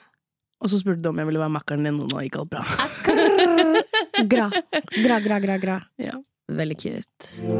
Og 0.62 0.70
så 0.70 0.78
spurte 0.80 1.02
du 1.04 1.08
om 1.10 1.18
jeg 1.20 1.26
ville 1.28 1.40
være 1.42 1.52
makkeren 1.56 1.84
din, 1.86 1.98
og 2.00 2.12
nå 2.12 2.22
gikk 2.24 2.38
alt 2.40 2.50
bra. 2.54 2.62
Gra. 4.30 4.46
Gra, 4.94 5.18
gra, 5.24 5.38
gra, 5.42 5.56
gra. 5.60 5.76
Ja. 6.00 6.14
Veldig 6.48 6.76
cute. 6.80 7.50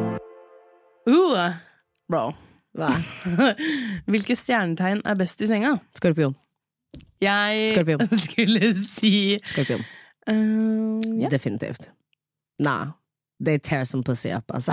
Uh, 1.09 1.57
bro. 2.09 2.23
Hva? 2.75 2.91
Hvilke 4.11 4.37
stjernetegn 4.39 5.03
er 5.07 5.19
best 5.21 5.43
i 5.45 5.49
senga? 5.51 5.77
Skorpion. 5.99 6.35
Jeg 7.23 7.69
Skorpion. 7.73 8.03
skulle 8.29 8.73
si 8.89 9.13
Skorpion. 9.47 9.85
uh, 10.31 10.99
yeah. 11.05 11.29
Definitivt. 11.31 11.91
Nah. 12.63 12.93
They 13.41 13.59
tear 13.59 13.85
some 13.85 14.03
pussy 14.07 14.31
up, 14.33 14.45
altså. 14.55 14.73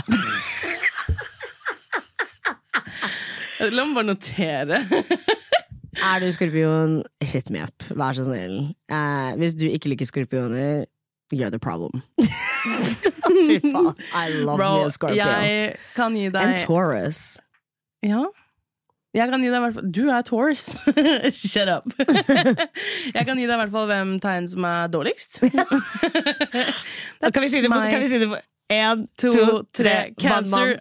La 3.72 3.84
meg 3.86 3.96
bare 3.98 4.06
notere. 4.08 4.80
Er 6.00 6.20
du 6.24 6.30
skorpion, 6.32 7.02
hit 7.20 7.50
me 7.52 7.60
up. 7.64 7.84
Vær 7.90 8.14
så 8.16 8.24
snill. 8.24 8.76
Eh, 8.92 9.32
hvis 9.42 9.54
du 9.60 9.66
ikke 9.68 9.90
liker 9.92 10.06
skorpioner, 10.08 10.86
you're 11.34 11.50
the 11.52 11.60
problem. 11.60 12.02
Fy 12.18 13.60
faen. 13.60 13.96
I 14.14 14.30
love 14.30 14.58
Bro, 14.58 14.78
me 14.78 14.86
a 14.86 14.90
scorpio. 14.92 15.18
jeg 15.18 15.76
kan 15.96 16.16
gi 16.16 16.30
deg 16.30 16.42
And 16.42 16.58
Taurus. 16.64 17.40
Ja. 18.04 18.24
Jeg 19.12 19.28
kan 19.28 19.42
gi 19.44 19.50
deg 19.52 19.60
hvert 19.60 19.74
fall 19.76 19.90
Du 19.92 20.06
er 20.08 20.22
Taurus. 20.24 20.70
Shut 21.52 21.68
up. 21.68 21.92
jeg 23.16 23.26
kan 23.28 23.36
gi 23.36 23.44
deg 23.44 23.52
i 23.52 23.60
hvert 23.60 23.74
fall 23.74 23.90
hvem 23.90 24.14
tegn 24.24 24.48
som 24.48 24.64
er 24.70 24.88
dårligst. 24.94 25.42
Kan 25.42 27.42
vi 27.44 27.50
si 27.52 27.60
det 27.60 27.68
på, 27.68 27.82
kan 27.92 28.00
vi 28.00 28.08
si 28.08 28.22
det 28.22 28.30
på 28.32 28.40
én, 28.72 29.04
to, 29.20 29.34
to, 29.36 29.60
tre, 29.76 30.14
cancer. 30.16 30.80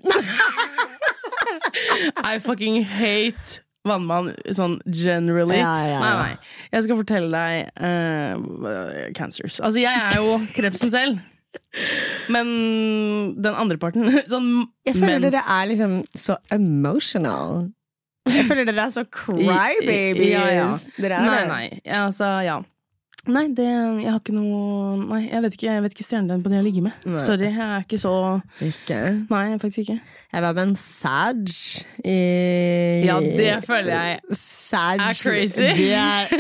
I 2.22 2.38
fucking 2.38 2.84
hate 2.84 3.64
vannmann 3.88 4.32
sånn 4.52 4.78
generally. 4.87 5.56
Ja, 5.60 5.72
ja, 5.84 5.90
ja. 5.94 6.00
Nei, 6.02 6.14
nei. 6.20 6.54
Jeg 6.75 6.84
skal 6.87 6.99
fortelle 7.00 7.30
deg 7.32 7.70
uh, 7.80 9.10
cancers. 9.16 9.60
Altså, 9.64 9.80
jeg 9.80 9.94
er 10.10 10.18
jo 10.20 10.38
krepsen 10.56 10.92
selv. 10.92 11.20
Men 12.30 12.50
den 13.42 13.56
andre 13.58 13.78
parten 13.82 14.06
sånn, 14.30 14.50
Jeg 14.87 14.94
føler 14.99 15.18
men- 15.18 15.28
dere 15.30 15.42
er 15.46 15.70
liksom 15.72 16.00
så 16.14 16.37
emotional. 16.54 17.70
Jeg 18.30 18.44
føler 18.46 18.68
dere 18.68 18.84
er 18.84 18.92
så 18.94 19.02
crybabies. 19.10 20.20
Ja, 20.28 20.44
ja. 20.52 20.66
Dere 21.00 21.16
er 21.16 21.25
Nei, 21.25 21.38
det. 21.40 21.49
nei. 21.49 21.96
Altså, 22.04 22.28
ja. 22.46 22.58
Nei, 23.28 23.48
det, 23.52 23.66
jeg 24.00 24.08
har 24.08 24.20
ikke 24.22 24.32
noe 24.32 24.94
Nei, 25.02 25.18
jeg 25.26 25.42
vet 25.44 25.56
ikke, 25.58 25.66
jeg 25.68 25.82
vet 25.84 25.92
ikke 25.96 26.06
stjernetegn 26.06 26.44
på 26.44 26.48
det 26.52 26.56
jeg 26.56 26.64
ligger 26.64 26.86
med. 26.86 27.02
Nei. 27.04 27.20
Sorry, 27.20 27.50
jeg 27.50 27.66
er 27.66 27.84
ikke 27.84 27.98
så 28.00 28.12
Ikke. 28.64 29.00
Nei, 29.28 29.58
faktisk 29.60 29.82
ikke. 29.84 29.98
Jeg 30.32 30.42
var 30.46 30.56
med 30.56 30.62
en 30.70 30.76
Sag 30.80 31.42
i 32.04 32.16
Ja, 33.04 33.18
det 33.20 33.58
føler 33.66 33.92
jeg 33.92 34.20
Sag 34.32 35.04
er 35.04 35.18
crazy. 35.20 35.68
Det 35.76 35.92
er 35.92 36.32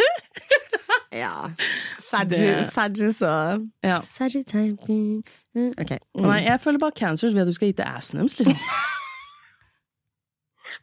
Ja. 1.12 1.50
Sag 1.98 2.32
og 2.32 3.66
Ja. 3.84 4.00
Sagityping 4.00 5.24
Ok. 5.56 5.90
Mm. 6.14 6.22
Nei, 6.22 6.44
jeg 6.46 6.60
føler 6.60 6.78
bare 6.78 6.96
cancers 6.96 7.34
ved 7.34 7.42
at 7.42 7.46
du 7.46 7.52
skal 7.52 7.68
gi 7.68 7.72
til 7.72 7.84
assen 7.96 8.18
deres, 8.18 8.38
liksom. 8.38 8.56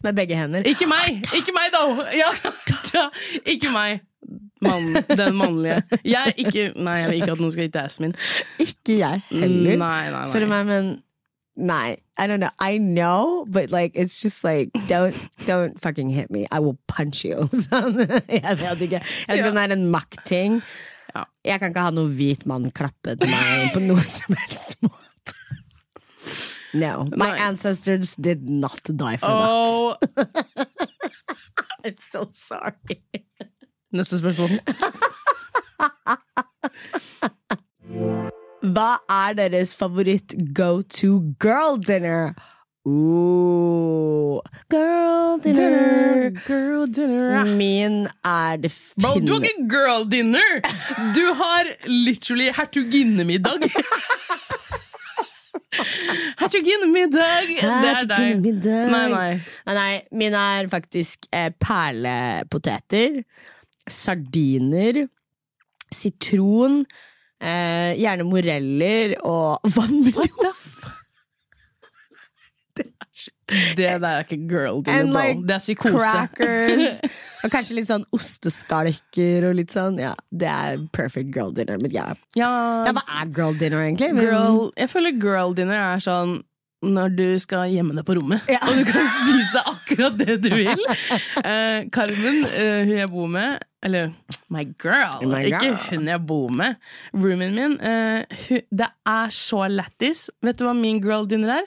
Med 0.03 0.13
begge 0.13 0.35
hender. 0.35 0.61
Ikke 0.67 0.85
meg! 0.85 1.23
Ikke 1.33 1.53
meg, 1.55 1.71
though! 1.73 2.03
Ja. 2.13 3.09
Ikke 3.45 3.71
meg. 3.71 4.01
Mann, 4.61 4.87
den 5.17 5.35
mannlige. 5.37 5.81
Jeg 6.05 6.33
ikke 6.37 6.71
Nei, 6.75 6.95
jeg 7.01 7.09
vil 7.09 7.21
ikke 7.21 7.35
at 7.35 7.41
noen 7.43 7.51
skal 7.53 7.71
til 7.71 7.81
assen 7.83 8.07
min. 8.07 8.15
Ikke 8.63 8.97
jeg 9.01 9.21
heller. 9.29 9.77
Nei, 9.83 10.09
nei, 10.13 10.23
Sorry, 10.29 10.49
meg, 10.49 10.65
men 10.69 10.95
Nei, 11.57 11.97
I 12.19 12.27
don't 12.27 12.39
know. 12.39 12.51
I 12.59 12.77
know, 12.77 13.43
but 13.49 13.71
like 13.71 13.95
it's 13.95 14.21
just 14.21 14.43
like 14.43 14.69
don't 14.87 15.15
don't 15.47 15.79
fucking 15.81 16.11
hit 16.11 16.29
me. 16.29 16.45
I 16.51 16.59
will 16.59 16.77
punch 16.87 17.25
you. 17.25 17.49
Sånn. 17.65 17.97
Jeg 18.29 18.59
vet 18.61 18.83
ikke. 18.85 19.01
Jeg 19.01 19.31
vet 19.31 19.39
ikke 19.41 19.49
om 19.49 19.57
det 19.57 19.63
er 19.65 19.73
en 19.73 19.87
maktting. 19.89 20.59
Ja. 21.15 21.23
Jeg 21.49 21.59
kan 21.63 21.73
ikke 21.73 21.85
ha 21.87 21.93
noen 21.97 22.13
hvit 22.13 22.45
mann 22.45 22.69
klappe 22.77 23.15
til 23.17 23.33
meg 23.33 23.71
på 23.73 23.81
noe 23.81 24.03
som 24.15 24.37
helst 24.37 24.77
måte. 24.85 25.33
No. 26.77 27.07
My 27.17 27.31
ancestors 27.41 28.13
did 28.21 28.49
not 28.49 28.83
die 28.85 29.17
for 29.17 29.31
Oh, 29.31 29.95
that. 30.13 30.67
I'm 31.85 31.97
so 31.97 32.27
sorry. 32.33 33.01
Neste 33.93 34.19
spørsmål. 34.19 34.59
Hva 38.67 38.91
er 39.09 39.33
deres 39.37 39.75
favoritt 39.77 40.35
go 40.53 40.81
to 40.81 41.21
girl 41.39 41.77
dinner? 41.79 42.33
Ooh, 42.87 44.39
girl 44.71 45.39
dinner. 45.43 46.31
Girl 46.47 46.87
dinner. 46.87 47.43
Min 47.43 48.07
er 48.23 48.55
det 48.63 48.71
Bro, 49.01 49.19
du 49.19 49.33
har 49.33 49.41
ikke 49.43 49.67
girl 49.69 50.11
dinner! 50.11 50.61
Du 51.15 51.33
har 51.41 51.63
literally 51.87 52.47
hertuginnemiddag. 52.55 53.67
hertuginnemiddag! 56.41 57.47
Det 57.59 57.91
er 57.91 58.07
deg. 58.07 58.47
Nei, 58.63 59.07
nei. 59.11 59.39
Nei, 59.67 59.75
nei, 59.75 60.01
min 60.11 60.33
er 60.39 60.67
faktisk 60.71 61.27
eh, 61.35 61.51
perlepoteter, 61.59 63.19
sardiner, 63.89 65.07
sitron, 65.93 66.81
eh, 67.41 67.93
gjerne 67.99 68.25
moreller 68.27 69.17
og 69.23 69.59
vannmelon. 69.77 70.53
Det 73.47 73.77
der 73.79 74.03
er 74.05 74.25
ikke 74.25 74.37
girl 74.49 74.81
dinner, 74.83 75.07
like 75.07 75.41
det 75.47 75.55
er 75.55 75.61
psykose. 75.63 75.93
crackers. 75.97 76.97
og 77.43 77.53
kanskje 77.53 77.77
litt 77.77 77.87
sånn 77.87 78.03
osteskalker 78.13 79.47
og 79.47 79.55
litt 79.57 79.71
sånn. 79.73 80.01
Ja, 80.03 80.11
det 80.35 80.49
er 80.51 80.83
perfect 80.93 81.31
girl 81.33 81.53
dinner. 81.55 81.79
Men 81.81 81.93
ja, 81.95 82.09
Ja, 82.35 82.51
ja 82.85 82.93
hva 82.93 83.05
er 83.21 83.31
girl 83.33 83.55
dinner, 83.57 83.85
egentlig? 83.85 84.11
Girl, 84.19 84.67
jeg 84.75 84.91
føler 84.91 85.15
girl 85.21 85.55
dinner 85.57 85.79
er 85.79 86.03
sånn 86.03 86.41
når 86.85 87.15
du 87.17 87.23
skal 87.41 87.71
gjemme 87.73 87.95
deg 87.97 88.05
på 88.05 88.13
rommet, 88.19 88.41
Ja. 88.51 88.59
og 88.69 88.75
du 88.77 88.83
kan 88.85 89.07
spise 89.09 89.61
akkurat 89.65 90.17
det 90.19 90.35
du 90.43 90.49
vil. 90.53 90.83
Eh, 91.43 91.87
Carmen, 91.89 92.43
eh, 92.45 92.83
hun 92.85 92.97
jeg 92.97 93.09
bor 93.09 93.27
med 93.27 93.59
Eller 93.83 94.11
my 94.49 94.63
girl, 94.81 95.21
My 95.29 95.43
ikke 95.45 95.71
hun 95.91 96.07
jeg 96.07 96.21
bor 96.27 96.49
med. 96.49 96.75
Roomien 97.13 97.53
min. 97.55 97.79
eh, 97.81 98.23
hun, 98.49 98.61
det 98.71 98.87
er 99.05 99.29
så 99.29 99.67
lættis. 99.69 100.29
Vet 100.43 100.57
du 100.59 100.65
hva 100.65 100.73
min 100.75 101.01
girl 101.01 101.25
dinner 101.29 101.59
er? 101.59 101.65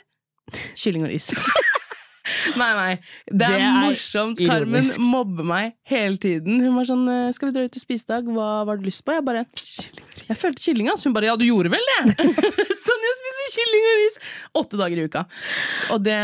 Kylling 0.77 1.05
og 1.07 1.13
is. 1.15 1.31
Nei, 2.57 2.71
nei. 2.77 2.93
Det 3.27 3.43
er, 3.43 3.57
Det 3.57 3.61
er 3.61 3.81
morsomt. 3.83 4.39
Carmen 4.47 4.87
mobber 5.11 5.43
meg 5.47 5.73
hele 5.91 6.17
tiden. 6.21 6.61
Hun 6.63 6.77
var 6.77 6.85
sånn 6.87 7.09
eh, 7.11 7.33
'Skal 7.33 7.51
vi 7.51 7.55
dra 7.57 7.65
ut 7.67 7.77
og 7.79 7.83
spise 7.83 8.05
i 8.07 8.11
dag? 8.13 8.25
Hva 8.31 8.65
var 8.67 8.77
du 8.79 8.85
lyst 8.87 9.03
på?' 9.05 9.13
Jeg 9.17 9.25
bare 9.27 9.45
Jeg 10.31 10.39
følte 10.39 10.63
kyllinga', 10.63 10.97
så 10.97 11.09
Hun 11.11 11.15
bare 11.17 11.27
'Ja, 11.27 11.37
du 11.37 11.45
gjorde 11.45 11.71
vel 11.73 11.85
det?' 11.91 12.15
sånn, 12.87 13.03
jeg 13.07 13.15
spiser 13.21 13.47
kylling 13.57 13.85
og 13.91 13.97
ris 14.01 14.17
åtte 14.61 14.79
dager 14.79 14.97
i 15.01 15.05
uka. 15.11 15.25
Og 15.91 15.99
det 16.07 16.19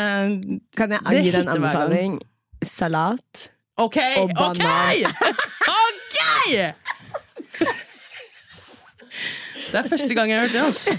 Kan 0.78 0.90
jeg 0.94 1.00
Det 1.02 1.22
gi 1.24 1.30
deg 1.34 1.40
en 1.42 1.48
anbefaling? 1.56 2.20
Salat. 2.62 3.50
Ok! 3.76 3.98
Og 4.22 4.30
banan. 4.34 5.04
ok! 5.74 6.16
Det 9.66 9.78
er 9.82 9.88
første 9.90 10.14
gang 10.14 10.30
jeg 10.30 10.38
har 10.38 10.46
hørt 10.46 10.54
det. 10.54 10.62
Altså. 10.62 10.90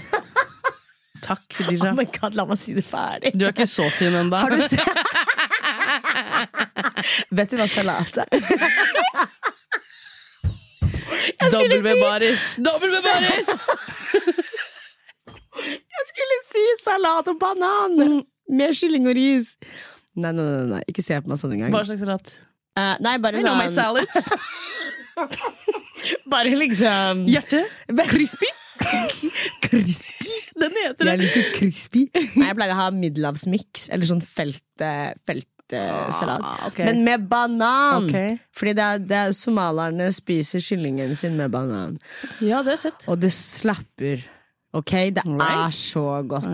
Takk, 1.24 1.44
Fetisha. 1.56 1.90
Oh 1.90 2.04
god, 2.20 2.34
la 2.36 2.44
meg 2.48 2.58
si 2.60 2.74
det 2.76 2.84
ferdig. 2.86 3.32
Du 3.34 3.44
er 3.44 3.52
ikke 3.52 3.66
så 3.68 3.88
tynn 3.98 4.14
ennå. 4.20 4.36
Vet 7.38 7.50
du 7.50 7.56
hva 7.58 7.66
salat 7.68 8.20
er? 8.22 8.28
Dobbel 11.52 11.82
med 11.84 11.96
baris! 12.02 12.44
W-baris! 12.62 13.50
Jeg 15.58 16.04
skulle 16.12 16.36
si 16.46 16.64
salat 16.84 17.26
og 17.30 17.36
banan! 17.40 18.22
Med 18.48 18.70
kylling 18.78 19.08
og 19.10 19.16
ris. 19.18 19.46
Nei, 20.18 20.32
nei, 20.32 20.44
nei, 20.44 20.66
nei. 20.72 20.82
ikke 20.90 21.02
se 21.04 21.14
på 21.20 21.28
meg 21.30 21.38
sånn 21.40 21.54
engang. 21.56 21.72
Hva 21.74 21.82
slags 21.86 22.02
salat? 22.04 22.26
Uh, 22.78 22.94
nei, 23.02 23.16
bare 23.22 23.36
I 23.40 23.42
know 23.42 23.56
my 23.58 23.66
sånn 23.66 23.98
salads. 23.98 24.16
Bare 26.30 26.52
liksom 26.54 27.24
Hjerte. 27.26 27.64
Crispy. 28.06 28.46
Crispy. 29.66 30.30
Den 30.58 30.72
heter 30.84 31.04
Jeg 31.12 31.18
liker 31.24 31.44
crispy. 31.56 32.04
Nei, 32.14 32.46
jeg 32.46 32.56
pleier 32.58 32.74
å 32.74 32.78
ha 32.78 32.86
middelhavsmiks, 32.94 33.88
eller 33.94 34.06
sånn 34.08 34.22
feltsalat. 34.24 35.48
Feltsalat. 35.76 36.40
Ah, 36.44 36.66
okay. 36.68 36.86
Men 36.88 37.04
med 37.04 37.28
banan! 37.28 38.08
Okay. 38.08 38.38
Fordi 38.56 38.72
det 38.78 38.84
er, 38.84 38.98
det 38.98 39.16
er 39.16 39.32
somalierne 39.36 40.08
spiser 40.14 40.62
kyllingen 40.64 41.14
sin 41.18 41.36
med 41.36 41.52
banan. 41.52 41.98
Ja, 42.40 42.62
det 42.62 42.72
har 42.72 42.76
jeg 42.76 42.84
sett. 42.86 43.08
Og 43.08 43.20
det 43.20 43.32
slapper. 43.34 44.24
Ok, 44.72 44.92
Det 45.16 45.24
er 45.24 45.70
så 45.72 46.22
godt. 46.28 46.44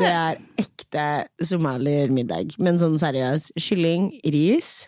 Det 0.00 0.08
er 0.08 0.38
ekte 0.58 1.06
somaliermiddag. 1.44 2.54
Men 2.58 2.80
sånn 2.80 2.96
seriøst. 2.98 3.52
Kylling, 3.60 4.08
ris, 4.24 4.86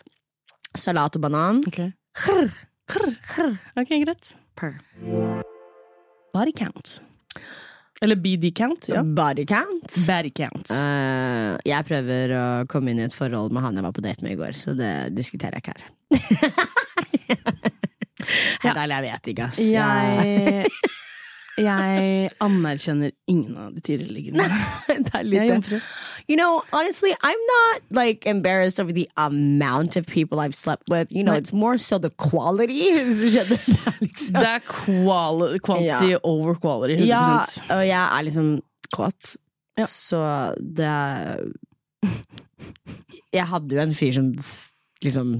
salat 0.75 1.15
og 1.15 1.21
banan. 1.27 1.61
Ok, 1.67 1.91
Krr, 2.15 2.49
krr, 2.87 3.11
krr. 3.21 3.57
Ok, 3.77 3.91
greit. 4.05 4.35
Per. 4.55 4.77
Body 6.33 6.53
count. 6.55 7.01
Eller 8.01 8.15
BD 8.19 8.51
count. 8.51 8.89
Ja. 8.91 9.03
Body 9.03 9.45
count. 9.47 9.95
Body 10.07 10.31
count. 10.35 10.71
Uh, 10.71 11.55
jeg 11.63 11.87
prøver 11.87 12.33
å 12.35 12.45
komme 12.71 12.91
inn 12.91 12.99
i 12.99 13.05
et 13.07 13.15
forhold 13.15 13.55
med 13.55 13.63
han 13.63 13.79
jeg 13.79 13.85
var 13.85 13.95
på 13.95 14.03
date 14.03 14.25
med 14.25 14.35
i 14.35 14.39
går, 14.39 14.57
så 14.59 14.75
det 14.75 14.93
diskuterer 15.15 15.59
jeg 15.59 15.63
ikke 15.63 15.75
her. 15.75 15.83
Helt 18.65 18.77
ærlig, 18.77 18.95
jeg 18.95 19.05
vet 19.05 19.31
ikke, 19.31 19.47
ass. 19.47 19.59
Jeg, 19.71 20.65
jeg 21.57 22.29
anerkjenner 22.43 23.11
ingen 23.31 23.55
av 23.57 23.73
de 23.75 23.81
tidligere 23.81 24.43
det 24.87 25.13
er 25.13 25.21
Jeg 25.21 25.25
litt 25.29 25.39
er 25.41 25.45
jomfru. 25.53 25.77
You 26.27 26.35
know, 26.35 26.61
honestly, 26.73 27.13
I'm 27.23 27.41
not 27.51 27.81
like 27.91 28.25
embarrassed 28.25 28.79
over 28.79 28.91
the 28.91 29.07
amount 29.15 29.95
of 29.95 30.05
people 30.07 30.39
I've 30.39 30.55
slept 30.55 30.89
with. 30.89 31.11
You 31.11 31.23
know, 31.23 31.31
Nei. 31.33 31.37
it's 31.39 31.53
more 31.53 31.77
so 31.77 31.97
the 31.97 32.09
quality. 32.09 32.91
Det, 32.91 33.51
liksom. 34.01 34.33
Det 34.39 34.47
er 34.49 34.59
quali 34.67 35.59
quality 35.59 36.11
Ja. 36.11 36.17
over 36.23 36.55
quality. 36.55 36.97
100 36.99 37.07
Ja, 37.07 37.45
og 37.75 37.87
jeg 37.87 38.03
er 38.19 38.21
liksom 38.27 38.59
kåt, 38.95 39.35
Ja. 39.77 39.85
så 39.85 40.53
det 40.59 40.91
Jeg 43.33 43.47
hadde 43.49 43.75
jo 43.75 43.81
en 43.81 43.93
fyr 43.93 44.13
som 44.15 44.31
liksom 45.03 45.31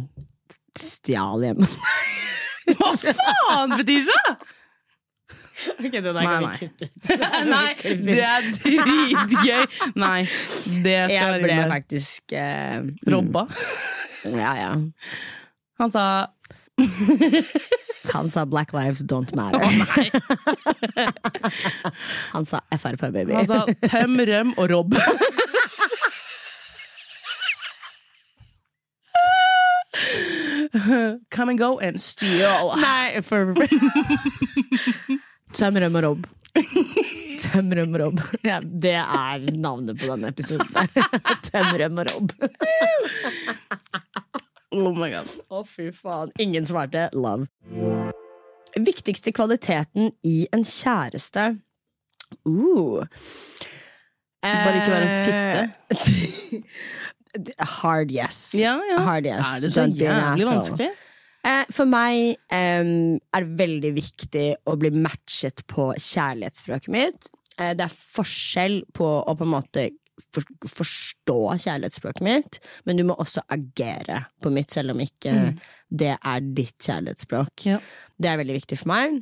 stjal 0.77 1.43
hjemme 1.45 1.63
hos 1.63 1.77
meg. 1.79 2.75
Hva 2.79 2.91
faen, 2.99 3.75
Fetisha?! 3.79 4.21
Ok, 5.79 5.91
det 5.91 6.03
der 6.03 6.13
Nei, 6.13 6.23
kan 6.25 6.39
vi 6.39 6.45
nei. 6.45 6.57
kutte 6.59 6.85
ut. 6.85 6.91
Nei, 7.53 7.73
det 8.05 8.23
er 8.23 8.41
dritgøy! 8.57 9.65
Nei, 10.01 10.21
det 10.85 10.97
skal 11.05 11.15
Jeg 11.15 11.41
ble 11.43 11.51
inne. 11.55 11.69
faktisk 11.71 12.23
eh, 12.37 12.75
mm, 12.81 12.89
Robba. 13.13 13.43
Ja, 14.25 14.55
ja. 14.57 14.71
Han 15.79 15.89
sa 15.93 16.03
Han 18.13 18.29
sa 18.29 18.45
'Black 18.45 18.73
lives 18.73 19.03
don't 19.05 19.33
matter'. 19.37 19.61
Han 22.33 22.45
sa 22.45 22.59
Frp, 22.73 23.01
baby. 23.13 23.33
Han 23.37 23.45
sa 23.47 23.65
tøm, 23.85 24.17
røm 24.27 24.53
og 24.57 24.69
robb. 24.73 24.93
Come 31.31 31.49
and 31.49 31.59
go 31.59 31.79
and 31.79 32.01
steal. 32.01 32.75
Nei, 32.75 33.21
for 33.21 33.53
Tøm, 35.55 35.77
røm 35.79 35.95
og 35.95 36.03
robb. 36.03 36.25
Tøm, 37.45 37.71
røm 37.77 37.93
og 37.95 38.01
robb. 38.01 38.21
Ja, 38.43 38.59
det 38.63 38.95
er 38.99 39.45
navnet 39.55 39.99
på 39.99 40.09
denne 40.09 40.31
episoden. 40.33 40.67
der. 40.75 40.87
Tøm, 41.47 41.69
røm 41.79 42.01
og 42.03 42.09
robb. 42.11 42.33
Oh 44.75 44.91
my 44.91 45.07
god. 45.13 45.31
Å, 45.47 45.63
fy 45.67 45.87
faen. 45.95 46.33
Ingen 46.43 46.67
svarte 46.67 47.07
love. 47.15 47.47
Viktigste 48.75 49.31
kvaliteten 49.35 50.11
i 50.27 50.41
en 50.51 50.65
kjæreste? 50.67 51.53
Uh. 52.43 53.05
Bare 54.43 54.75
ikke 54.75 54.91
være 54.91 55.07
en 55.07 55.15
fitte. 55.23 56.59
Hard 57.79 58.11
yes. 58.11 58.41
Ja, 58.59 58.75
ja. 58.89 58.99
Hard 59.07 59.27
yes. 59.27 59.55
Er 59.55 59.63
det 59.63 59.71
så 59.71 59.85
Don't 59.85 59.99
jævlig 59.99 60.47
vanskelig? 60.49 60.91
Eh, 61.45 61.65
For 61.73 61.89
meg 61.89 62.39
um, 62.49 63.17
er 63.33 63.45
det 63.45 63.59
veldig 63.59 63.91
viktig 63.95 64.45
å 64.65 64.77
bli 64.81 64.91
matchet 64.95 65.61
på 65.69 65.91
kjærlighetsspråket 65.93 66.91
mitt. 66.93 67.29
Eh, 67.59 67.75
det 67.77 67.85
er 67.85 67.93
forskjell 67.93 68.81
på 68.95 69.05
å 69.21 69.35
på 69.37 69.45
en 69.45 69.53
måte 69.53 69.85
for, 70.33 70.47
forstå 70.71 71.37
kjærlighetsspråket 71.65 72.25
mitt, 72.25 72.59
men 72.87 72.97
du 72.97 73.05
må 73.07 73.17
også 73.19 73.43
agere 73.51 74.23
på 74.41 74.51
mitt, 74.53 74.71
selv 74.73 74.95
om 74.95 75.03
ikke 75.03 75.35
det 75.91 76.15
er 76.15 76.51
ditt 76.55 76.79
kjærlighetsspråk. 76.79 77.67
Ja. 77.67 77.79
Det 78.17 78.31
er 78.31 78.39
veldig 78.41 78.57
viktig 78.61 78.79
for 78.79 78.93
meg. 78.93 79.21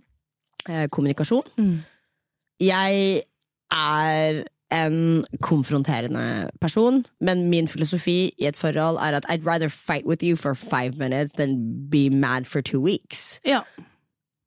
Eh, 0.69 0.85
kommunikasjon. 0.93 1.49
Mm. 1.59 1.77
Jeg 2.63 3.23
er 3.73 4.43
en 4.73 5.23
konfronterende 5.45 6.49
person, 6.61 7.03
men 7.21 7.45
min 7.49 7.67
filosofi 7.67 8.31
i 8.41 8.47
et 8.49 8.57
forhold 8.57 8.97
er 8.97 9.17
at 9.19 9.25
I'd 9.29 9.45
rather 9.45 9.69
fight 9.69 10.05
with 10.05 10.23
you 10.23 10.35
for 10.35 10.53
five 10.55 10.97
minutes 10.97 11.33
than 11.37 11.57
be 11.89 12.09
mad 12.09 12.45
for 12.49 12.61
two 12.61 12.81
weeks. 12.81 13.39
Ja. 13.45 13.61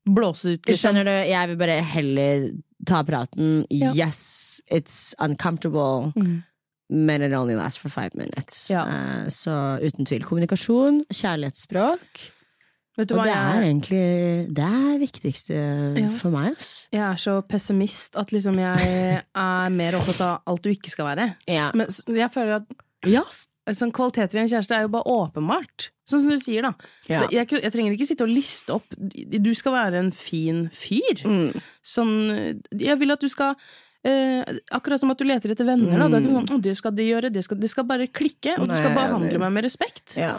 Blåse 0.07 0.53
ut, 0.55 0.65
liksom. 0.67 0.77
Skjønner 0.95 1.03
du? 1.03 1.11
Jeg 1.29 1.49
vil 1.49 1.57
bare 1.59 1.81
heller 1.83 2.49
ta 2.87 3.01
praten. 3.03 3.65
Ja. 3.71 3.91
Yes, 3.95 4.61
it's 4.71 5.13
uncomfortable, 5.19 6.13
Mm. 6.15 6.43
men 6.89 7.21
it 7.21 7.33
only 7.33 7.55
lasts 7.55 7.77
for 7.79 7.89
five 7.89 8.11
minutes. 8.15 8.69
Ja. 8.71 8.85
Uh, 8.87 9.27
så 9.29 9.79
uten 9.83 10.05
tvil. 10.05 10.23
Kommunikasjon, 10.23 11.03
kjærlighetsspråk. 11.11 12.31
Vet 12.97 13.11
du 13.11 13.13
Og 13.13 13.21
hva 13.21 13.27
det 13.27 13.33
er 13.35 13.59
jeg, 13.61 13.67
egentlig 13.67 14.05
det 14.57 14.67
er 14.67 14.95
viktigste 15.01 15.57
Ja. 15.99 16.07
for 16.17 16.33
meg. 16.33 16.55
Ass. 16.57 16.87
jeg 16.91 17.03
er 17.05 17.19
så 17.21 17.35
pessimist 17.45 18.17
at 18.17 18.31
liksom 18.33 18.57
jeg 18.57 19.21
er 19.21 19.69
mer 19.69 19.99
opptatt 19.99 20.23
av 20.25 20.41
alt 20.49 20.63
du 20.65 20.71
ikke 20.73 20.89
skal 20.89 21.11
være. 21.11 21.27
Ja. 21.47 21.69
Men 21.77 21.91
jeg 21.93 22.31
føler 22.33 22.55
at 22.61 22.73
yes. 23.05 23.45
sånn, 23.77 23.93
kvaliteter 23.93 24.39
i 24.39 24.43
en 24.45 24.49
kjæreste 24.49 24.73
er 24.73 24.87
jo 24.87 24.93
bare 24.95 25.13
åpenbart. 25.13 25.91
Sånn 26.07 26.23
som 26.23 26.31
du 26.31 26.39
sier, 26.39 26.63
da. 26.63 26.73
Ja. 27.11 27.25
Jeg, 27.29 27.51
jeg 27.51 27.71
trenger 27.73 27.93
ikke 27.93 28.07
sitte 28.07 28.23
og 28.23 28.31
liste 28.31 28.77
opp 28.77 28.93
Du 28.95 29.49
skal 29.59 29.75
være 29.75 29.99
en 29.99 30.13
fin 30.15 30.69
fyr. 30.71 31.21
Mm. 31.27 31.51
Sånn 31.83 32.13
Jeg 32.71 32.95
vil 33.01 33.11
at 33.11 33.21
du 33.21 33.27
skal 33.29 33.57
eh, 34.07 34.41
akkurat 34.71 35.01
som 35.01 35.11
at 35.11 35.19
du 35.19 35.27
leter 35.27 35.51
etter 35.53 35.67
venner. 35.67 35.97
Da. 35.99 36.07
Det, 36.07 36.21
er 36.21 36.27
ikke 36.27 36.37
sånn, 36.39 36.51
«Å, 36.55 36.61
det 36.63 36.75
skal 36.79 36.95
de 36.97 37.07
gjøre, 37.09 37.33
det 37.33 37.43
skal, 37.45 37.59
det 37.61 37.71
skal 37.71 37.87
bare 37.89 38.07
klikke, 38.07 38.57
og 38.57 38.69
du 38.69 38.75
skal 38.77 38.95
behandle 38.95 39.41
meg 39.43 39.57
med 39.59 39.67
respekt. 39.67 40.15
Ja. 40.17 40.37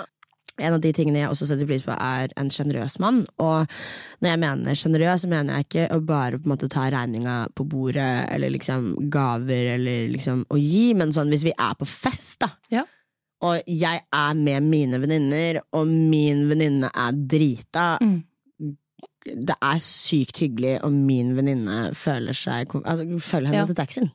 En 0.59 0.75
av 0.75 0.81
de 0.83 0.91
tingene 0.93 1.21
jeg 1.23 1.31
også 1.31 1.47
setter 1.49 1.69
pris 1.69 1.85
på, 1.87 1.95
er 1.95 2.33
en 2.41 2.51
sjenerøs 2.51 2.99
mann. 3.03 3.21
Og 3.39 3.67
når 4.21 4.31
jeg 4.33 4.41
mener 4.43 4.79
sjenerøs, 4.79 5.23
så 5.25 5.31
mener 5.31 5.59
jeg 5.59 5.69
ikke 5.69 5.89
å 5.97 6.01
bare 6.05 6.39
på 6.41 6.49
en 6.49 6.53
måte 6.55 6.69
ta 6.73 6.89
regninga 6.91 7.37
på 7.55 7.67
bordet, 7.69 8.11
eller 8.35 8.51
liksom 8.55 8.93
gaver, 9.13 9.75
eller 9.77 10.09
liksom 10.13 10.45
å 10.51 10.59
gi, 10.61 10.93
men 10.99 11.15
sånn 11.15 11.31
hvis 11.33 11.47
vi 11.47 11.55
er 11.55 11.75
på 11.79 11.87
fest, 11.89 12.41
da. 12.45 12.51
Ja. 12.75 12.85
Og 13.47 13.61
jeg 13.71 14.03
er 14.11 14.35
med 14.35 14.67
mine 14.67 14.99
venninner, 14.99 15.61
og 15.79 15.87
min 15.87 16.49
venninne 16.51 16.91
er 16.91 17.13
drita. 17.15 17.93
Mm. 18.03 18.25
Det 19.29 19.55
er 19.63 19.79
sykt 19.85 20.41
hyggelig 20.43 20.79
om 20.87 20.95
min 21.07 21.35
venninne 21.37 21.91
føler 21.95 22.33
seg 22.33 22.71
altså, 22.81 23.05
Følg 23.21 23.51
henne 23.51 23.61
Ja. 23.61 23.67
til 23.69 23.77
taxien. 23.77 24.11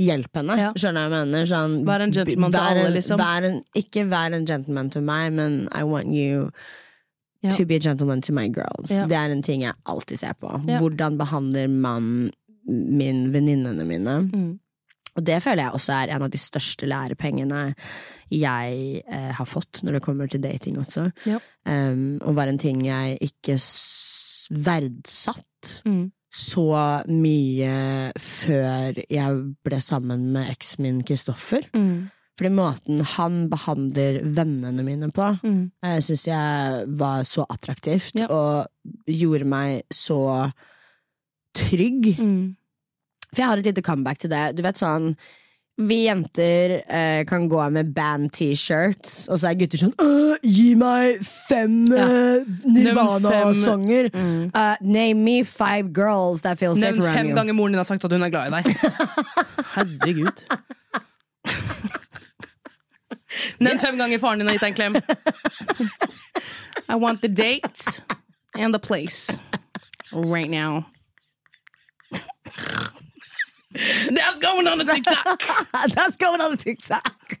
Hjelp 0.00 0.34
henne. 0.40 0.56
Ja. 0.58 0.70
Skjønner 0.74 1.04
jeg 1.06 1.12
mener? 1.12 1.44
Sånn, 1.46 1.74
Vær 1.86 2.02
en 2.02 2.12
gentleman 2.12 2.50
til 2.54 2.60
alle, 2.60 2.88
liksom. 2.96 3.20
Vær 3.20 3.44
en, 3.46 3.60
ikke 3.78 4.02
vær 4.10 4.34
en 4.34 4.46
gentleman 4.48 4.90
til 4.90 5.02
meg, 5.06 5.32
men 5.32 5.68
I 5.72 5.84
want 5.86 6.08
you 6.10 6.50
Ja. 7.44 7.50
to 7.50 7.64
be 7.66 7.76
a 7.76 7.78
gentleman 7.78 8.20
to 8.22 8.32
my 8.32 8.48
girls. 8.48 8.90
Ja. 8.90 9.04
Det 9.06 9.12
er 9.16 9.30
en 9.30 9.42
ting 9.42 9.62
jeg 9.62 9.74
alltid 9.86 10.16
ser 10.18 10.32
på. 10.40 10.48
Hvordan 10.80 11.18
behandler 11.18 11.68
man 11.68 12.30
min 12.66 13.32
venninnene 13.32 13.84
mine? 13.84 14.30
Mm. 14.32 14.58
Og 15.16 15.22
det 15.24 15.42
føler 15.44 15.62
jeg 15.68 15.72
også 15.76 15.92
er 15.92 16.14
en 16.16 16.22
av 16.22 16.30
de 16.32 16.38
største 16.38 16.88
lærepengene 16.90 17.74
jeg 18.32 19.02
eh, 19.06 19.30
har 19.36 19.44
fått 19.46 19.82
når 19.84 19.92
det 19.92 20.02
kommer 20.02 20.26
til 20.26 20.40
dating 20.42 20.78
også. 20.80 21.10
Um, 21.68 22.18
og 22.24 22.34
var 22.34 22.48
en 22.50 22.58
ting 22.58 22.80
jeg 22.86 23.18
ikke 23.20 23.54
verdsatt 24.50 25.80
Mm. 25.86 26.10
Så 26.34 26.64
mye 27.06 28.10
før 28.18 28.96
jeg 29.06 29.36
ble 29.64 29.78
sammen 29.84 30.32
med 30.34 30.50
eksen 30.50 30.82
min 30.82 31.02
Kristoffer. 31.06 31.68
Mm. 31.76 32.08
Fordi 32.34 32.50
måten 32.50 33.02
han 33.14 33.36
behandler 33.52 34.16
vennene 34.34 34.82
mine 34.82 35.12
på, 35.14 35.28
Mm. 35.44 35.70
eh, 35.86 36.00
syns 36.02 36.24
jeg 36.26 36.88
var 36.98 37.22
så 37.22 37.44
attraktivt, 37.46 38.16
Ja. 38.18 38.26
og 38.26 38.66
gjorde 39.06 39.46
meg 39.46 39.82
så 39.92 40.50
trygg. 41.54 42.16
Mm. 42.18 42.56
For 43.30 43.42
jeg 43.42 43.46
har 43.48 43.58
et 43.58 43.66
lite 43.66 43.82
comeback 43.82 44.18
til 44.18 44.30
det. 44.30 44.56
Du 44.56 44.62
vet 44.62 44.74
sånn 44.78 45.16
vi 45.76 46.04
jenter 46.06 46.82
eh, 46.86 47.24
kan 47.26 47.48
gå 47.48 47.58
med 47.74 47.88
band-T-shirts, 47.94 49.28
og 49.28 49.38
så 49.40 49.48
er 49.50 49.56
gutter 49.58 49.80
sånn 49.80 49.94
«Øh, 49.98 50.36
Gi 50.46 50.74
meg 50.78 51.18
fem 51.26 51.80
Ja. 51.90 52.04
eh, 52.06 52.44
Nirvana-sanger! 52.70 54.10
Mm. 54.14 54.52
Uh, 54.54 54.76
name 54.80 55.24
me 55.24 55.42
five 55.42 55.90
girls 55.92 56.42
that 56.42 56.58
feel 56.58 56.76
safe 56.76 56.94
around 56.94 57.00
Nevn 57.00 57.02
around 57.02 57.16
fem 57.18 57.34
ganger 57.40 57.58
moren 57.58 57.72
din 57.74 57.82
har 57.82 57.88
sagt 57.88 58.04
at 58.06 58.12
hun 58.14 58.22
er 58.22 58.30
glad 58.30 58.46
i 58.46 58.62
deg. 58.62 58.64
Herregud. 59.74 60.44
Nevn 63.58 63.78
fem 63.82 63.98
ganger 63.98 64.18
faren 64.22 64.38
din 64.38 64.46
har 64.46 64.54
gitt 64.54 64.62
deg 64.62 64.70
en 64.70 64.78
klem. 64.78 64.94
I 66.92 66.94
want 66.94 67.20
the 67.22 67.28
date 67.28 68.02
and 68.54 68.74
the 68.74 68.78
place 68.78 69.38
right 70.14 70.50
now. 70.50 70.86
That's 73.74 74.38
going 74.54 74.68
on 74.68 74.80
a 74.80 74.84
TikTok! 74.84 75.42
That's 75.94 76.16
going 76.16 76.40
on 76.40 76.56
TikTok! 76.56 77.38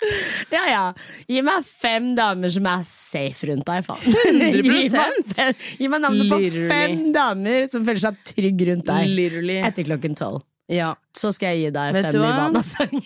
ja, 0.54 0.62
ja. 0.70 0.84
Gi 1.28 1.42
meg 1.44 1.64
fem 1.68 2.14
damer 2.16 2.48
som 2.54 2.64
er 2.70 2.84
safe 2.88 3.50
rundt 3.50 3.66
deg, 3.68 3.84
faen. 3.84 4.00
100%. 4.00 4.62
Gi 4.64 4.88
meg, 4.94 5.18
fem, 5.36 5.52
gi 5.76 5.90
meg 5.92 6.00
navnet 6.06 6.30
på 6.32 6.38
fem 6.70 6.94
damer 7.14 7.66
som 7.68 7.84
føler 7.84 8.00
seg 8.06 8.22
trygg 8.32 8.64
rundt 8.70 8.86
deg 8.88 9.12
Literally. 9.18 9.58
etter 9.68 9.84
klokken 9.90 10.16
tolv. 10.18 10.40
Ja. 10.70 10.92
Så 11.18 11.32
skal 11.36 11.52
jeg 11.58 11.66
gi 11.66 11.70
deg 11.76 11.92
Vet 11.98 12.04
fem? 12.08 12.20
Nirvana-sanger. 12.22 13.04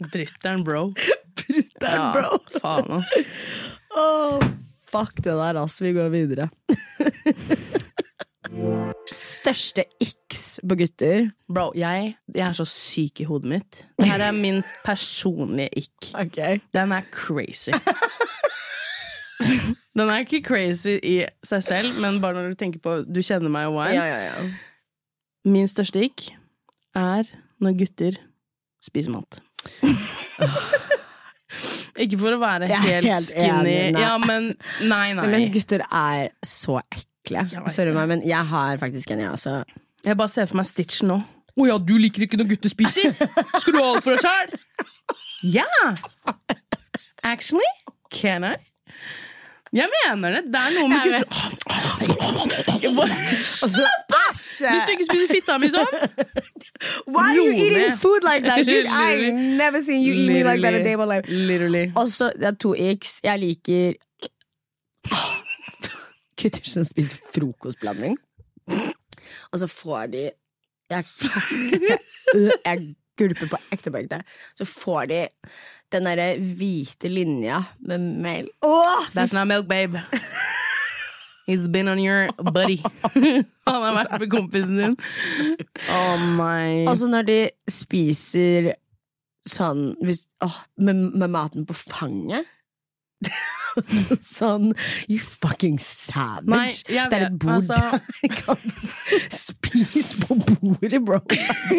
Brutter'n, 0.10 0.62
bro. 0.64 0.82
Brutter'n, 1.40 1.92
Ja, 1.92 2.10
bro. 2.14 2.38
faen, 2.60 2.88
ass. 3.00 3.10
Oh, 3.96 4.40
fuck 4.90 5.14
det 5.24 5.34
der, 5.40 5.54
ass. 5.60 5.80
Vi 5.84 5.92
går 5.96 6.08
videre. 6.12 6.48
Største 9.10 9.84
x 10.02 10.60
på 10.66 10.74
gutter? 10.78 11.30
Bro, 11.50 11.72
jeg, 11.78 12.14
jeg 12.34 12.46
er 12.46 12.52
så 12.56 12.64
syk 12.68 13.20
i 13.22 13.24
hodet 13.28 13.48
mitt. 13.50 13.84
Det 13.98 14.06
her 14.10 14.20
er 14.28 14.32
min 14.36 14.62
personlige 14.84 15.70
ikk. 15.84 16.10
Okay. 16.26 16.52
Den 16.74 16.92
er 16.92 17.02
crazy. 17.14 17.72
Den 19.98 20.08
er 20.08 20.18
ikke 20.24 20.42
crazy 20.46 20.98
i 21.02 21.24
seg 21.46 21.62
selv, 21.64 22.00
men 22.00 22.20
bare 22.22 22.34
når 22.38 22.48
du 22.52 22.56
tenker 22.60 22.80
på 22.82 22.90
Du 23.08 23.20
kjenner 23.24 23.50
meg 23.52 23.64
og 23.70 23.74
wine. 23.78 23.94
Ja, 23.96 24.04
ja, 24.06 24.18
ja. 24.28 24.34
Min 25.48 25.68
største 25.70 25.98
ikk 26.04 26.18
er 26.96 27.24
når 27.60 27.72
gutter 27.80 28.14
spiser 28.84 29.10
mat. 29.14 29.32
ikke 32.00 32.18
for 32.20 32.32
å 32.36 32.38
være 32.40 32.66
helt, 32.70 33.06
helt 33.08 33.26
skinny, 33.26 33.74
enig, 33.90 33.96
nei. 33.96 34.18
men 34.26 34.42
nei, 34.88 35.08
nei. 35.16 35.26
Men 35.28 35.52
gutter 35.54 35.80
er 35.86 36.28
så 36.46 36.74
ekle. 36.82 37.06
Jeg 37.28 37.46
Sorry 37.70 37.92
meg, 37.94 38.08
men 38.08 38.22
jeg 38.26 38.46
har 38.48 38.80
faktisk 38.80 39.10
en, 39.12 39.20
jeg 39.20 39.30
også. 39.30 39.60
Jeg 40.04 40.16
bare 40.16 40.32
ser 40.32 40.48
for 40.48 40.56
meg 40.60 40.66
Stitch 40.66 41.02
nå. 41.04 41.20
Å 41.60 41.66
ja, 41.66 41.76
du 41.82 41.96
liker 42.00 42.24
ikke 42.24 42.38
når 42.40 42.54
gutter 42.54 42.72
spiser? 42.72 43.12
Skal 43.60 43.74
du 43.74 43.80
ha 43.82 43.90
alt 43.90 44.06
for 44.06 44.16
deg 44.16 44.22
sjæl? 44.24 44.48
Ja! 45.56 45.66
Actually, 47.26 47.68
can 48.12 48.46
I? 48.48 48.54
Jeg 49.72 49.86
mener 49.92 50.30
det. 50.34 50.40
Det 50.50 50.60
er 50.60 50.72
noe 50.74 50.88
med 50.90 51.04
Jeg 51.06 51.20
gutter 52.82 53.12
Og 53.62 53.70
så, 53.70 53.84
Æsj! 54.30 54.66
Hvis 54.66 54.86
du 54.86 54.92
ikke 54.96 55.06
spiser 55.06 55.30
fitta 55.30 55.58
mi 55.62 55.70
sånn 55.70 55.92
Why 57.06 57.28
are 57.28 57.36
you 57.36 57.52
eating 57.54 57.94
food 58.00 58.26
like 58.26 58.42
that? 58.48 58.66
Dude, 58.66 58.88
I've 59.04 59.30
never 59.34 59.82
seen 59.84 60.02
you 60.02 60.14
eat 60.14 60.32
me 60.32 60.42
like 60.42 60.62
that 60.64 60.74
a 60.74 60.82
day 60.82 60.96
in 60.96 60.98
my 60.98 61.06
life. 61.06 61.28
Literally. 61.28 61.90
Også, 61.94 62.32
det 62.40 62.48
er 62.50 62.56
to 62.58 62.74
x. 62.74 63.18
Jeg 63.22 63.38
liker 63.44 63.94
gutter 66.40 66.68
som 66.68 66.86
spiser 66.86 67.20
frokostblanding. 67.34 68.16
Og 69.50 69.60
så 69.62 69.68
får 69.70 70.12
de 70.14 70.28
Jeg, 70.90 71.04
jeg 72.66 72.78
gulper 73.18 73.50
på 73.52 73.58
ekte 73.70 73.92
på 73.92 74.00
ekte. 74.00 74.22
Så 74.58 74.66
får 74.66 75.10
de 75.10 75.20
den 75.94 76.06
derre 76.06 76.32
hvite 76.38 77.10
linja 77.10 77.60
med 77.78 78.02
mel. 78.22 78.50
Oh, 78.66 79.06
That's 79.14 79.34
not 79.34 79.46
milk, 79.46 79.68
babe. 79.68 80.00
He's 81.46 81.68
been 81.68 81.88
on 81.88 81.98
your 81.98 82.28
buddy. 82.52 82.82
Han 83.66 83.82
har 83.82 83.94
vært 83.96 84.20
med 84.20 84.30
kompisen 84.30 84.76
din. 84.78 84.96
Oh 85.90 86.26
my 86.38 86.86
Altså 86.90 87.10
når 87.10 87.26
de 87.26 87.40
spiser 87.70 88.72
sånn 89.46 89.94
hvis, 90.04 90.26
oh, 90.44 90.58
med, 90.82 90.98
med 91.16 91.32
maten 91.32 91.66
på 91.66 91.74
fanget 91.74 92.46
Så 93.78 94.16
Sånn 94.40 94.70
You 95.08 95.18
fucking 95.20 95.78
savage. 95.82 96.46
Nei, 96.50 96.68
det 97.10 97.18
er 97.18 97.26
et 97.28 97.38
bord 97.40 97.60
altså- 97.60 97.76
der. 97.76 98.00
Kan 98.40 98.56
Spis 99.30 100.14
på 100.22 100.38
bordet, 100.38 101.02
bro. 101.04 101.20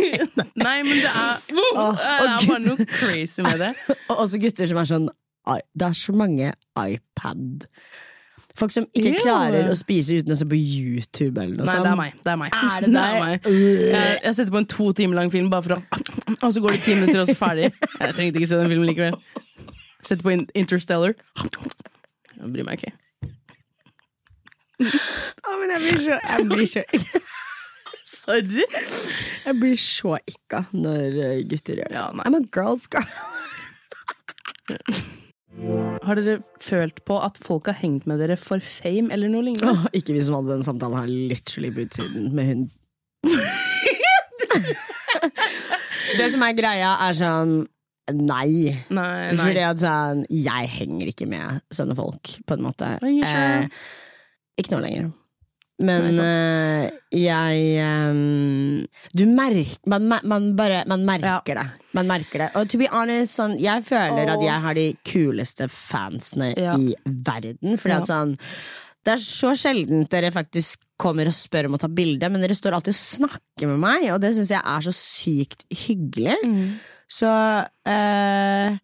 Nei, 0.65 0.77
men 0.83 1.01
det 1.01 1.11
er 1.11 1.41
Det 1.49 1.65
er 1.87 2.45
bare 2.47 2.61
noe 2.65 2.85
crazy 2.85 3.43
med 3.45 3.59
det. 3.61 3.73
Og 4.09 4.23
også 4.25 4.39
gutter 4.41 4.69
som 4.71 4.79
er 4.81 4.93
sånn 4.93 5.09
«Ai, 5.49 5.59
Det 5.73 5.87
er 5.89 5.97
så 5.97 6.13
mange 6.13 6.51
iPad. 6.77 7.67
Folk 8.57 8.73
som 8.73 8.85
ikke 8.93 9.21
klarer 9.23 9.69
å 9.71 9.75
spise 9.77 10.19
uten 10.21 10.35
å 10.35 10.37
se 10.37 10.45
på 10.45 10.57
YouTube 10.59 11.39
eller 11.39 11.55
noe 11.55 11.65
Nei, 11.65 11.75
sånt. 11.75 11.85
det 11.85 11.91
er 11.91 11.99
meg. 11.99 12.17
Det 12.21 12.31
er 12.33 12.39
meg. 12.41 12.57
Er 12.57 12.85
det 12.85 13.03
er 13.03 13.19
meg. 13.23 13.47
Jeg, 13.47 14.17
jeg 14.25 14.35
setter 14.37 14.51
på 14.53 14.59
en 14.61 14.67
to 14.73 14.89
timer 14.97 15.21
lang 15.21 15.31
film 15.33 15.47
bare 15.51 15.65
for 15.65 15.77
å 15.77 16.41
Og 16.41 16.53
så 16.53 16.63
går 16.63 16.75
det 16.75 16.81
ti 16.85 16.97
minutter, 16.97 17.23
og 17.23 17.31
så 17.31 17.37
ferdig. 17.39 17.71
Jeg 17.71 18.17
trengte 18.17 18.41
ikke 18.41 18.49
se 18.51 18.59
den 18.59 18.69
filmen 18.71 18.89
likevel. 18.91 19.17
Setter 20.01 20.23
på 20.25 20.33
Interstellar. 20.57 21.13
Jeg 22.37 22.51
bryr 22.53 22.65
meg 22.67 22.81
ikke. 22.81 22.93
Å, 24.81 25.55
men 25.61 25.69
jeg 25.75 25.81
blir 25.83 25.99
så 26.01 26.15
Jeg 26.17 26.47
blir 26.49 26.65
så, 26.69 26.81
Sorry. 28.21 28.65
jeg 29.45 29.55
blir 29.61 29.77
så 29.81 30.15
ikka 30.29 30.63
når 30.73 31.17
eh, 31.21 31.39
gutter 31.49 31.81
gjør 31.81 31.89
det. 31.91 31.97
Ja, 31.99 32.07
nei. 32.17 32.25
I'm 32.25 32.37
a 32.37 32.41
girl's 32.53 32.87
girl. 32.91 33.07
Har 36.01 36.17
dere 36.17 36.39
følt 36.63 37.01
på 37.05 37.17
at 37.21 37.35
folk 37.43 37.67
har 37.69 37.75
hengt 37.81 38.07
med 38.09 38.21
dere 38.23 38.37
for 38.39 38.63
fame 38.63 39.11
eller 39.13 39.29
noe 39.29 39.43
lignende? 39.45 39.73
Åh, 39.75 39.83
ikke 39.99 40.15
vi 40.15 40.21
som 40.25 40.37
hadde 40.39 40.55
den 40.55 40.63
samtalen 40.65 40.97
her 40.97 41.09
literally 41.11 41.69
på 41.75 41.83
utsiden 41.85 42.31
med 42.33 42.45
hun 42.47 42.63
Det 46.17 46.27
som 46.33 46.41
er 46.45 46.55
greia, 46.57 46.95
er 47.05 47.13
sånn 47.19 47.53
Nei. 48.17 48.75
Nei, 48.89 49.31
nei. 49.31 49.39
Fordi 49.39 49.63
at 49.67 49.81
sånn 49.81 50.25
Jeg 50.29 50.69
henger 50.75 51.11
ikke 51.13 51.27
med 51.29 51.63
sånne 51.73 51.97
folk, 51.97 52.35
på 52.47 52.57
en 52.57 52.65
måte. 52.65 52.93
Eh, 53.01 53.65
ikke 54.61 54.75
nå 54.75 54.83
lenger. 54.83 55.11
Men 55.81 56.11
Nei, 56.13 56.25
eh, 56.25 56.97
jeg 57.23 58.11
um, 58.11 58.83
Du 59.17 59.23
merker 59.25 59.89
man, 59.89 60.05
man, 60.29 60.51
bare 60.57 60.83
Man 60.89 61.07
merker 61.07 61.57
det. 61.57 61.65
Man 61.97 62.07
merker 62.07 62.45
det. 62.45 62.51
Og 62.59 62.69
to 62.71 62.79
be 62.79 62.87
honest, 62.93 63.35
sånn, 63.39 63.57
jeg 63.59 63.83
føler 63.87 64.29
oh. 64.29 64.35
at 64.35 64.45
jeg 64.45 64.65
har 64.67 64.77
de 64.77 64.85
kuleste 65.07 65.67
fansene 65.71 66.53
Ja. 66.55 66.77
i 66.77 66.93
verden. 67.05 67.75
Fordi 67.75 67.97
Ja. 67.97 67.99
at 67.99 68.09
sånn 68.11 68.37
det 69.01 69.15
er 69.15 69.21
så 69.23 69.55
sjelden 69.57 70.03
dere 70.13 70.29
faktisk 70.29 70.83
kommer 71.01 71.25
og 71.25 71.33
spør 71.33 71.65
om 71.65 71.73
å 71.73 71.79
ta 71.81 71.87
bilde, 71.89 72.27
men 72.29 72.43
dere 72.43 72.53
står 72.53 72.75
alltid 72.77 72.93
og 72.93 72.99
snakker 72.99 73.71
med 73.71 73.79
meg, 73.81 74.03
og 74.13 74.19
det 74.21 74.29
syns 74.37 74.51
jeg 74.53 74.61
er 74.61 74.85
så 74.85 74.93
sykt 74.93 75.65
hyggelig. 75.73 76.35
Mm. 76.45 76.67
Så 77.11 77.31
eh, 77.85 78.77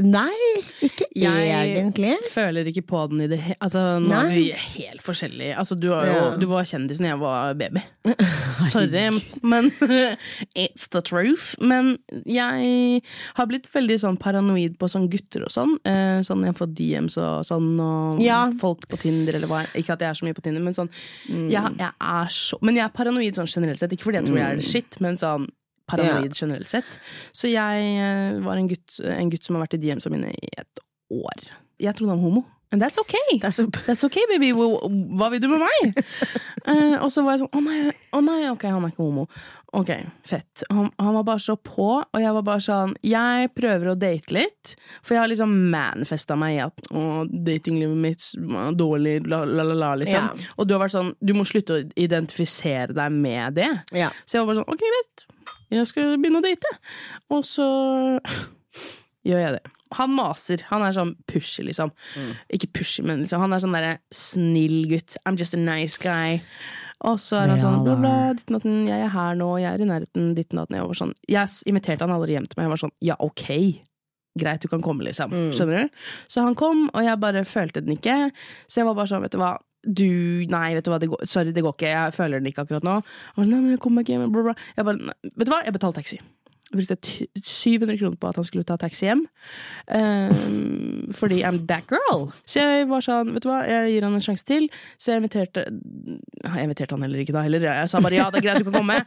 Nei, 0.00 0.32
ikke 0.80 1.04
Jeg- 1.18 1.74
egentlig. 1.76 2.14
Føler 2.32 2.64
ikke 2.70 2.86
på 2.88 3.00
den 3.10 3.20
i 3.20 3.26
det 3.28 3.38
hele 3.42 3.56
Altså, 3.60 3.80
nå 4.00 4.08
Nei. 4.08 4.20
er 4.22 4.28
vi 4.32 4.44
helt 4.78 5.02
forskjellige. 5.04 5.56
Altså, 5.58 5.76
du, 5.78 5.88
var 5.90 6.06
jo, 6.06 6.12
Ja. 6.14 6.36
du 6.40 6.46
var 6.46 6.62
kjendis 6.64 6.98
da 7.02 7.08
jeg 7.10 7.18
var 7.20 7.54
baby. 7.54 7.82
Sorry, 8.70 9.10
men 9.42 9.70
it's 10.56 10.86
the 10.94 11.02
truth. 11.02 11.54
Men 11.60 11.98
jeg 12.24 13.02
har 13.34 13.46
blitt 13.50 13.68
veldig 13.74 13.98
sånn 14.00 14.16
paranoid 14.16 14.78
på 14.80 14.88
sånn 14.88 15.10
gutter 15.12 15.44
og 15.44 15.52
sånn. 15.52 15.76
Eh, 15.84 16.22
sånn 16.24 16.46
jeg 16.48 16.56
får 16.56 16.72
DMs 16.78 17.18
og 17.20 17.44
sånn, 17.50 17.68
og 17.80 18.22
Ja. 18.24 18.46
folk 18.62 18.88
på 18.88 18.96
Tinder 19.02 19.34
eller 19.36 19.48
hva. 19.48 19.66
Ikke 19.74 19.92
at 19.98 20.00
jeg 20.00 20.08
er 20.14 20.14
så 20.14 20.24
mye 20.24 20.34
på 20.38 20.42
Tinder, 20.46 20.62
men 20.62 20.72
sånn 20.72 20.88
Mm. 21.28 21.50
jeg, 21.50 21.76
jeg 21.76 21.92
er 22.00 22.26
så 22.30 22.56
Men 22.62 22.76
jeg 22.76 22.84
er 22.84 22.96
paranoid 22.96 23.34
sånn 23.34 23.52
generelt 23.52 23.78
sett. 23.80 23.90
Ikke 23.92 24.04
fordi 24.08 24.22
jeg 24.22 24.26
tror 24.30 24.36
jeg 24.38 24.58
er 24.58 24.62
shit, 24.62 25.00
men 25.00 25.16
sånn 25.16 25.48
paranoid 25.90 26.36
generelt 26.36 26.70
sett. 26.70 26.88
Så 27.36 27.50
jeg 27.50 27.90
eh, 27.98 28.38
var 28.44 28.60
en 28.60 28.70
gutt, 28.70 29.00
en 29.04 29.32
gutt 29.32 29.46
som 29.46 29.58
har 29.58 29.66
vært 29.66 29.76
i 29.78 29.82
DMs-a 29.84 30.12
mine 30.12 30.32
i 30.32 30.54
et 30.60 30.82
år. 31.10 31.52
Jeg 31.80 31.96
trodde 31.96 32.14
han 32.14 32.22
var 32.22 32.28
homo. 32.30 32.46
And 32.72 32.82
that's 32.82 32.98
okay. 32.98 33.38
That's, 33.40 33.56
That's 33.86 34.04
okay, 34.04 34.22
baby. 34.28 34.52
Hva, 34.52 35.30
vil 35.30 35.42
du 35.42 35.48
med 35.50 35.64
meg? 35.64 36.04
uh, 36.66 36.98
og 37.04 37.10
så 37.12 37.24
var 37.26 37.36
jeg 37.36 37.44
sånn 37.44 37.56
Å 37.58 37.62
nei, 37.64 37.80
oh 38.14 38.22
nei, 38.22 38.44
ok, 38.52 38.68
han 38.70 38.86
er 38.86 38.92
ikke 38.92 39.02
homo. 39.02 39.26
Ok, 39.72 39.90
fett. 40.26 40.64
Han, 40.70 40.88
han 40.98 41.14
var 41.14 41.26
bare 41.28 41.42
så 41.42 41.54
på, 41.54 41.88
og 42.02 42.18
jeg 42.18 42.34
var 42.34 42.46
bare 42.46 42.62
sånn 42.64 42.96
Jeg 43.06 43.52
prøver 43.54 43.92
å 43.92 43.96
date 43.98 44.34
litt, 44.34 44.72
for 44.98 45.14
jeg 45.14 45.22
har 45.22 45.30
liksom 45.30 45.52
manifesta 45.70 46.34
meg 46.38 46.56
i 46.56 46.62
at 46.64 46.88
datinglivet 47.30 48.00
mitt 48.02 48.24
er 48.34 48.74
dårlig, 48.78 49.16
la, 49.30 49.44
la, 49.46 49.66
la, 49.66 49.76
la, 49.78 49.92
liksom. 50.02 50.26
Ja. 50.26 50.50
Og 50.56 50.66
du 50.66 50.74
har 50.74 50.82
vært 50.82 50.96
sånn 50.96 51.12
Du 51.22 51.36
må 51.38 51.46
slutte 51.46 51.78
å 51.78 51.84
identifisere 51.94 52.96
deg 52.96 53.14
med 53.14 53.60
det. 53.60 53.70
Ja. 53.94 54.10
Så 54.24 54.38
jeg 54.38 54.44
var 54.44 54.52
bare 54.52 54.62
sånn, 54.62 54.74
ok 54.74 54.86
greit, 54.90 55.26
jeg 55.70 55.86
skal 55.90 56.16
begynne 56.18 56.40
å 56.42 56.44
date. 56.44 56.72
Og 57.30 57.44
så 57.46 57.68
gjør 59.26 59.42
jeg 59.44 59.54
det. 59.58 59.62
Han 59.98 60.12
maser. 60.14 60.62
Han 60.70 60.84
er 60.86 60.94
sånn 60.94 61.16
pushy, 61.30 61.64
liksom. 61.66 61.90
Ikke 62.54 62.70
pushy, 62.78 63.02
men 63.06 63.24
liksom, 63.24 63.42
han 63.42 63.52
er 63.56 63.62
sånn 63.64 63.74
derre 63.74 63.96
snill 64.14 64.84
gutt. 64.90 65.16
I'm 65.26 65.38
just 65.38 65.56
a 65.56 65.60
nice 65.60 65.98
guy. 65.98 66.40
Og 67.08 67.16
så 67.22 67.38
er 67.40 67.48
han 67.48 67.60
sånn 67.62 67.78
bla, 67.86 67.94
bla, 67.96 68.16
ditten 68.36 68.58
datten, 68.58 68.80
jeg 68.84 69.00
er 69.06 69.12
her 69.14 69.38
nå, 69.40 69.46
jeg 69.62 69.72
er 69.72 69.80
i 69.80 69.88
nærheten, 69.88 70.34
ditten 70.36 70.60
datten. 70.60 70.76
Jeg 70.76 70.84
var 70.90 70.98
sånn 70.98 71.14
Jeg 71.32 71.48
inviterte 71.70 72.04
han 72.04 72.12
aldri 72.12 72.36
hjem 72.36 72.48
til 72.50 72.60
meg. 72.60 72.66
Jeg 72.68 72.74
var 72.74 72.82
sånn 72.82 72.96
ja, 73.08 73.16
ok. 73.24 73.46
Greit, 74.38 74.62
du 74.62 74.68
kan 74.70 74.84
komme, 74.84 75.06
liksom. 75.08 75.32
Skjønner 75.56 75.88
du? 75.88 76.02
Så 76.30 76.44
han 76.44 76.54
kom, 76.58 76.84
og 76.92 77.02
jeg 77.02 77.18
bare 77.22 77.42
følte 77.48 77.82
den 77.82 77.96
ikke. 77.96 78.18
Så 78.68 78.82
jeg 78.82 78.86
var 78.90 78.98
bare 79.00 79.10
sånn, 79.10 79.24
vet 79.24 79.34
du 79.34 79.40
hva. 79.40 79.54
Du, 79.84 80.04
nei, 80.52 80.74
vet 80.76 80.84
du 80.84 80.90
hva, 80.92 80.98
det 81.00 81.08
går, 81.08 81.24
sorry, 81.30 81.54
det 81.56 81.62
går 81.64 81.72
ikke. 81.78 81.88
Jeg 81.94 82.16
føler 82.18 82.42
den 82.42 82.50
ikke 82.52 82.66
akkurat 82.66 82.84
nå. 82.84 82.98
Sånn, 83.36 83.48
nei, 83.48 83.62
men 83.64 83.70
jeg 83.76 83.80
kommer 83.80 84.04
ikke 84.04 84.18
hjem, 84.18 84.28
bla, 84.34 84.50
bla. 84.50 84.58
Jeg 84.76 84.86
bare, 84.90 85.00
nei, 85.10 85.16
vet 85.32 85.48
du 85.48 85.54
hva, 85.54 85.62
jeg 85.64 85.76
betalte 85.78 86.02
taxi. 86.02 86.20
Jeg 86.70 86.78
brukte 86.78 86.96
700 87.50 87.96
kroner 87.98 88.18
på 88.22 88.28
at 88.30 88.36
han 88.38 88.44
skulle 88.46 88.62
ta 88.68 88.76
taxi 88.78 89.08
hjem. 89.08 89.24
Um, 89.90 91.08
fordi 91.18 91.40
I'm 91.42 91.66
that 91.66 91.88
girl. 91.90 92.28
Så 92.46 92.62
jeg 92.62 92.86
var 92.90 93.02
sånn, 93.02 93.32
vet 93.34 93.42
du 93.42 93.48
hva, 93.50 93.64
jeg 93.66 93.96
gir 93.96 94.06
han 94.06 94.14
en 94.14 94.22
sjanse 94.22 94.46
til. 94.46 94.68
Så 95.00 95.10
jeg 95.10 95.22
inviterte 95.24 95.64
Jeg 95.66 96.68
inviterte 96.68 96.94
han 96.94 97.02
heller 97.08 97.24
ikke 97.24 97.34
da 97.34 97.42
heller. 97.46 97.66
Jeg 97.66 97.90
sa 97.90 97.98
bare 98.04 98.20
ja, 98.20 98.28
det 98.30 98.38
er 98.42 98.46
greit, 98.46 98.62
du 98.62 98.70
kan 98.70 98.78
komme. 98.84 99.00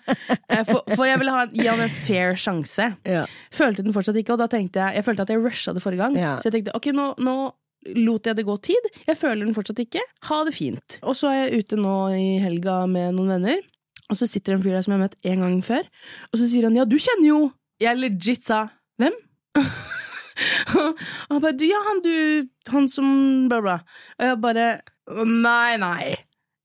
Eh, 0.50 0.66
For, 0.68 0.84
for 0.92 1.08
jeg 1.08 1.22
ville 1.22 1.38
ha, 1.38 1.46
gi 1.56 1.70
han 1.70 1.86
en 1.86 1.96
fair 2.04 2.36
sjanse. 2.36 2.90
Ja. 3.08 3.24
Følte 3.56 3.86
den 3.86 3.96
fortsatt 3.96 4.20
ikke, 4.20 4.36
og 4.36 4.44
da 4.44 4.50
tenkte 4.52 4.84
jeg 4.84 5.00
Jeg 5.00 5.08
følte 5.08 5.24
at 5.24 5.32
jeg 5.32 5.40
rusha 5.46 5.74
det 5.78 5.86
forrige 5.86 6.04
gang. 6.04 6.20
Ja. 6.20 6.36
Så 6.44 6.50
jeg 6.52 6.58
tenkte 6.60 6.76
ok, 6.76 6.92
nå, 7.00 7.14
nå 7.24 7.38
lot 7.98 8.30
jeg 8.30 8.38
det 8.40 8.46
gå 8.48 8.56
tid. 8.64 8.90
Jeg 9.08 9.20
føler 9.20 9.46
den 9.46 9.56
fortsatt 9.56 9.82
ikke. 9.84 10.04
Ha 10.30 10.40
det 10.48 10.56
fint. 10.56 10.98
Og 11.04 11.18
så 11.20 11.32
er 11.32 11.40
jeg 11.44 11.64
ute 11.64 11.80
nå 11.80 11.96
i 12.16 12.28
helga 12.44 12.84
med 12.90 13.16
noen 13.18 13.36
venner. 13.36 13.64
Og 14.12 14.20
så 14.20 14.28
sitter 14.30 14.54
det 14.54 14.60
en 14.60 14.64
fyr 14.66 14.78
der 14.78 14.86
som 14.86 14.94
jeg 14.94 15.00
har 15.00 15.06
møtt 15.08 15.28
en 15.32 15.44
gang 15.46 15.60
før, 15.66 15.86
og 16.30 16.40
så 16.40 16.48
sier 16.50 16.68
han 16.68 16.76
ja, 16.78 16.86
du 16.86 16.98
kjenner 17.02 17.28
jo 17.30 17.40
Jeg 17.82 17.98
legit 17.98 18.44
sa 18.46 18.66
hvem? 19.02 19.16
Han 21.30 21.42
bare 21.44 21.54
ja, 21.62 21.78
han 21.86 22.00
du 22.02 22.14
Han 22.74 22.88
som 22.90 23.08
bla, 23.50 23.60
bla. 23.62 23.76
Og 24.18 24.26
jeg 24.28 24.40
bare 24.42 24.68
nei, 25.28 25.76
nei. 25.82 26.14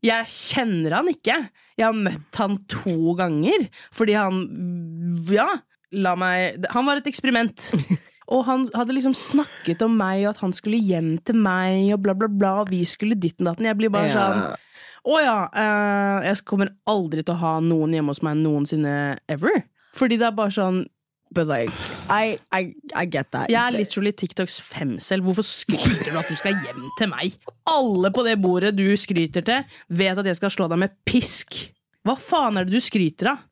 Jeg 0.05 0.29
kjenner 0.31 0.95
han 1.01 1.11
ikke. 1.11 1.37
Jeg 1.79 1.85
har 1.85 1.97
møtt 1.97 2.39
han 2.39 2.57
to 2.71 3.15
ganger 3.19 3.67
fordi 3.95 4.15
han 4.17 4.39
Ja, 5.33 5.49
la 5.93 6.15
meg 6.19 6.69
Han 6.75 6.87
var 6.89 7.01
et 7.01 7.11
eksperiment. 7.11 7.69
Og 8.29 8.43
han 8.45 8.67
hadde 8.77 8.93
liksom 8.93 9.15
snakket 9.17 9.81
om 9.87 9.95
meg, 9.97 10.27
og 10.27 10.35
at 10.35 10.43
han 10.45 10.53
skulle 10.53 10.77
hjem 10.85 11.15
til 11.25 11.39
meg, 11.41 11.93
og 11.95 12.03
bla, 12.05 12.13
bla, 12.19 12.29
bla, 12.29 12.51
og 12.63 12.71
vi 12.75 12.83
skulle 12.85 13.17
ditten 13.17 13.49
datten. 13.49 13.65
Jeg 13.65 13.79
blir 13.79 13.93
bare 13.95 14.11
Ja. 14.11 14.15
sånn 14.15 14.57
Å 15.09 15.19
ja, 15.23 15.37
uh, 15.55 16.25
jeg 16.27 16.45
kommer 16.45 16.69
aldri 16.91 17.23
til 17.25 17.33
å 17.33 17.39
ha 17.41 17.53
noen 17.65 17.95
hjemme 17.95 18.13
hos 18.13 18.21
meg 18.27 18.37
noensinne 18.37 19.17
ever. 19.31 19.63
Fordi 19.97 20.19
det 20.21 20.27
er 20.27 20.37
bare 20.37 20.53
sånn 20.53 20.83
But 21.31 21.47
like, 21.47 21.73
I, 22.09 22.39
I, 22.57 22.75
I 22.97 23.05
get 23.05 23.31
that. 23.33 23.51
Jeg 23.53 23.61
er 23.61 23.77
literally 23.77 24.13
TikToks 24.17 24.63
femsel. 24.65 25.21
Hvorfor 25.21 25.45
skryter 25.45 26.09
du 26.09 26.17
at 26.17 26.29
du 26.29 26.35
skal 26.41 26.57
hjem 26.57 26.87
til 26.97 27.11
meg? 27.13 27.35
Alle 27.69 28.09
på 28.17 28.25
det 28.25 28.39
bordet 28.41 28.75
du 28.79 28.87
skryter 28.97 29.45
til, 29.45 29.67
vet 29.93 30.17
at 30.23 30.25
jeg 30.25 30.39
skal 30.41 30.51
slå 30.55 30.69
deg 30.73 30.81
med 30.81 30.95
pisk. 31.05 31.59
Hva 32.09 32.17
faen 32.17 32.57
er 32.57 32.65
det 32.65 32.73
du 32.73 32.81
skryter 32.81 33.35
av? 33.35 33.43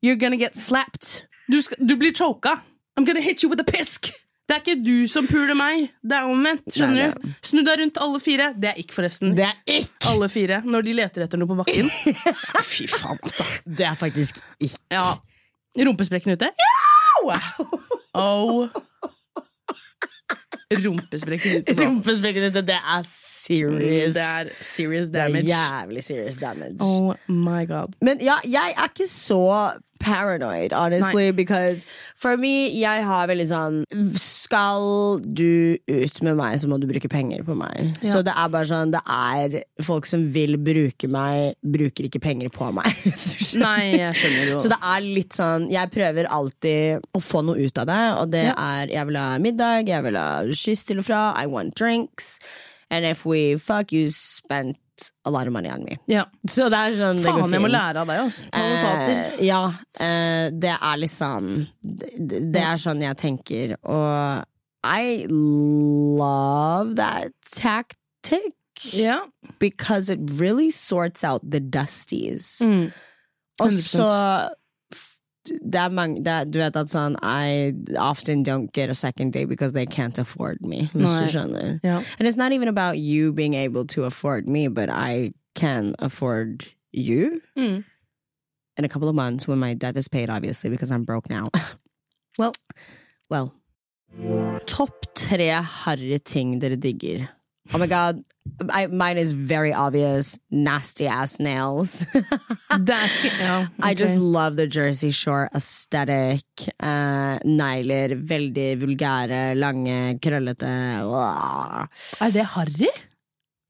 You're 0.00 0.16
gonna 0.16 0.40
get 0.40 0.56
slapped. 0.56 1.26
Du, 1.52 1.60
skal, 1.60 1.76
du 1.84 1.96
blir 2.00 2.14
choka. 2.16 2.62
I'm 2.98 3.04
gonna 3.06 3.22
hit 3.22 3.44
you 3.44 3.48
with 3.48 3.60
a 3.62 3.64
pisk. 3.64 4.10
Det 4.48 4.56
er 4.56 4.62
ikke 4.64 4.80
du 4.82 5.06
som 5.06 5.26
puler 5.28 5.54
meg, 5.54 5.90
det 6.02 6.16
er 6.16 6.26
omvendt. 6.26 6.64
skjønner 6.72 7.12
Nei, 7.12 7.20
du? 7.20 7.34
Snu 7.44 7.60
deg 7.66 7.82
rundt 7.82 7.98
alle 8.00 8.20
fire. 8.24 8.46
Det 8.56 8.70
er 8.72 8.80
ikke, 8.80 8.96
forresten. 8.96 9.34
Det 9.36 9.44
er 9.44 9.58
ikke 9.70 10.08
Alle 10.08 10.28
fire. 10.32 10.62
Når 10.64 10.86
de 10.86 10.94
leter 10.96 11.26
etter 11.26 11.38
noe 11.38 11.50
på 11.50 11.58
bakken. 11.60 11.90
Fy 12.72 12.88
faen, 12.88 13.20
altså. 13.22 13.44
Det 13.68 13.86
er 13.86 13.98
faktisk 14.00 14.40
ikke 14.58 14.80
Ja. 14.96 15.04
Rumpesprekken 15.78 16.32
ute? 16.34 16.48
Oh. 18.18 18.66
Rumpesprekken 20.72 21.60
ute. 21.60 21.76
Rumpesprekken 21.78 22.48
ute, 22.48 22.62
det 22.72 22.78
er 22.80 23.04
serious. 23.08 24.16
Det 24.16 24.24
er 24.24 24.50
serious 24.64 25.12
damage. 25.12 25.44
Det 25.44 25.52
er 25.54 25.80
jævlig 25.84 26.04
serious 26.04 26.40
damage. 26.40 26.80
Oh 26.80 27.14
my 27.28 27.62
god. 27.68 27.94
Men 28.00 28.20
ja, 28.24 28.40
jeg 28.48 28.74
er 28.76 28.90
ikke 28.90 29.06
så 29.12 29.42
paranoid, 29.98 30.72
honestly, 30.72 31.30
because 31.32 31.84
for 32.14 32.36
me, 32.36 32.68
jeg 32.80 33.04
har 33.04 33.26
veldig 33.30 33.46
sånn 33.50 33.78
Skal 34.18 35.20
du 35.24 35.76
ut 35.88 36.22
med 36.22 36.36
meg, 36.38 36.58
så 36.60 36.68
må 36.70 36.78
du 36.80 36.86
bruke 36.90 37.10
penger 37.10 37.42
på 37.46 37.56
meg. 37.58 37.92
Ja. 38.02 38.12
Så 38.12 38.22
det 38.26 38.34
er 38.36 38.48
bare 38.52 38.68
sånn, 38.70 38.92
det 38.94 39.02
er 39.04 39.58
folk 39.84 40.06
som 40.08 40.24
vil 40.34 40.56
bruke 40.62 41.10
meg, 41.10 41.56
bruker 41.62 42.08
ikke 42.08 42.22
penger 42.24 42.52
på 42.54 42.70
meg. 42.76 42.88
Nei, 43.64 43.98
jeg 43.98 44.14
skjønner 44.20 44.52
jo. 44.54 44.60
Så 44.62 44.72
det 44.72 44.80
er 44.82 45.04
litt 45.04 45.36
sånn 45.36 45.68
Jeg 45.72 45.90
prøver 45.94 46.28
alltid 46.32 47.04
å 47.16 47.22
få 47.22 47.42
noe 47.46 47.58
ut 47.60 47.78
av 47.82 47.88
det, 47.90 48.00
og 48.22 48.32
det 48.34 48.44
Ja. 48.48 48.54
er 48.82 48.92
Jeg 48.94 49.06
vil 49.10 49.16
ha 49.20 49.28
middag, 49.42 49.88
jeg 49.88 50.02
vil 50.06 50.16
ha 50.16 50.28
kyss 50.52 50.84
til 50.88 50.98
og 51.02 51.08
fra, 51.08 51.22
I 51.36 51.46
want 51.46 51.74
drinks, 51.78 52.38
and 52.90 53.04
if 53.04 53.26
we 53.26 53.56
fuck, 53.58 53.92
you 53.92 54.08
spent 54.10 54.76
a 55.24 55.30
lot 55.30 55.46
of 55.46 55.52
money 55.52 55.70
on 55.70 55.84
me. 55.84 55.96
ja. 56.10 56.24
Så 56.48 56.68
det 56.72 56.78
er 56.78 56.96
sånn 56.98 57.22
Faen, 57.24 57.52
jeg 57.52 57.62
må 57.64 57.70
lære 57.72 58.02
av 58.02 58.06
deg, 58.10 58.20
altså. 58.26 58.44
Eh, 58.52 59.40
ja, 59.46 59.62
eh, 60.00 60.48
det 60.52 60.74
er 60.76 60.96
liksom 61.02 61.48
det, 61.82 62.40
det 62.52 62.62
er 62.62 62.76
sånn 62.80 63.02
jeg 63.04 63.16
tenker, 63.20 63.76
og 63.84 64.44
I 64.84 65.26
love 65.28 66.94
that 66.96 67.32
tactic 67.50 68.54
Yeah. 68.94 69.24
because 69.58 70.08
it 70.08 70.20
really 70.38 70.70
sorts 70.70 71.24
out 71.24 71.42
the 71.42 71.58
dusties. 71.58 72.62
Mm. 72.62 72.92
Og 73.60 73.72
så 73.72 74.06
det 75.48 75.80
er 75.80 75.88
mange, 75.90 76.22
det 76.24 76.52
Du 76.52 76.58
vet 76.58 76.76
at 76.76 76.90
sånn 76.92 77.16
I 77.22 77.72
often 77.98 78.44
don't 78.44 78.72
get 78.72 78.90
a 78.90 78.94
second 78.94 79.32
date 79.32 79.48
because 79.48 79.72
they 79.72 79.86
can't 79.86 80.18
afford 80.18 80.64
me. 80.64 80.88
Hvis 80.94 81.10
Nei. 81.10 81.20
du 81.20 81.32
skjønner. 81.34 81.80
Ja. 81.82 82.02
And 82.18 82.28
it's 82.28 82.36
not 82.36 82.52
even 82.52 82.68
about 82.68 82.98
you 82.98 83.32
being 83.32 83.54
able 83.54 83.86
to 83.86 84.04
afford 84.04 84.48
me, 84.48 84.68
but 84.68 84.88
I 84.88 85.32
can 85.54 85.94
afford 85.98 86.66
you. 86.92 87.42
Mm. 87.56 87.84
in 88.78 88.84
a 88.84 88.88
couple 88.88 89.08
of 89.08 89.14
months 89.14 89.48
when 89.48 89.58
my 89.58 89.74
debt 89.74 89.96
is 89.96 90.08
paid, 90.08 90.30
obviously, 90.30 90.70
because 90.70 90.90
I'm 90.90 91.04
broke 91.04 91.28
now. 91.28 91.44
Well. 92.38 92.54
well. 93.28 93.52
Topp 94.64 95.06
tre 95.16 95.48
harry 95.48 96.20
ting 96.20 96.60
dere 96.60 96.76
digger. 96.76 97.28
Oh 97.74 97.78
my 97.78 97.88
god, 97.88 98.22
I, 98.70 98.86
mine 98.86 99.18
is 99.18 99.32
very 99.32 99.72
obvious. 99.72 100.38
Nasty 100.50 101.06
ass 101.06 101.38
nails. 101.38 102.06
that, 102.70 102.90
er 102.90 103.28
ikke 103.28 103.44
ja, 103.44 103.66
I 103.82 103.94
just 103.94 104.18
love 104.18 104.56
the 104.56 104.66
Jersey 104.66 105.10
Shore 105.10 105.48
aesthetic. 105.54 106.68
Uh, 106.82 107.38
negler, 107.44 108.16
veldig 108.16 108.80
vulgære, 108.80 109.54
lange, 109.58 110.18
krøllete. 110.22 110.72
Uh. 111.04 111.86
Er 112.20 112.34
det 112.34 112.46
harry? 112.54 112.90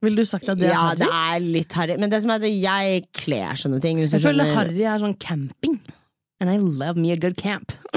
Ville 0.03 0.23
du 0.23 0.25
sagt 0.25 0.49
at 0.49 0.59
det 0.59 0.69
er 0.69 0.75
ja, 0.77 0.83
harry? 0.89 1.01
det 1.03 1.09
er 1.11 1.47
litt 1.59 1.79
harry. 1.79 1.97
Men 1.99 2.11
det 2.11 2.23
som 2.23 2.35
er 2.35 2.43
at 2.43 2.51
jeg 2.51 3.07
kler 3.19 3.59
sånne 3.59 3.81
ting. 3.83 4.03
Jeg 4.05 4.13
føler 4.15 4.45
skjønner. 4.45 4.55
harry 4.57 4.85
er 4.87 5.03
sånn 5.03 5.17
camping. 5.19 5.81
And 6.41 6.51
I 6.51 6.57
love 6.59 6.97
me 6.97 7.11
a 7.11 7.17
good 7.17 7.37
camp. 7.37 7.73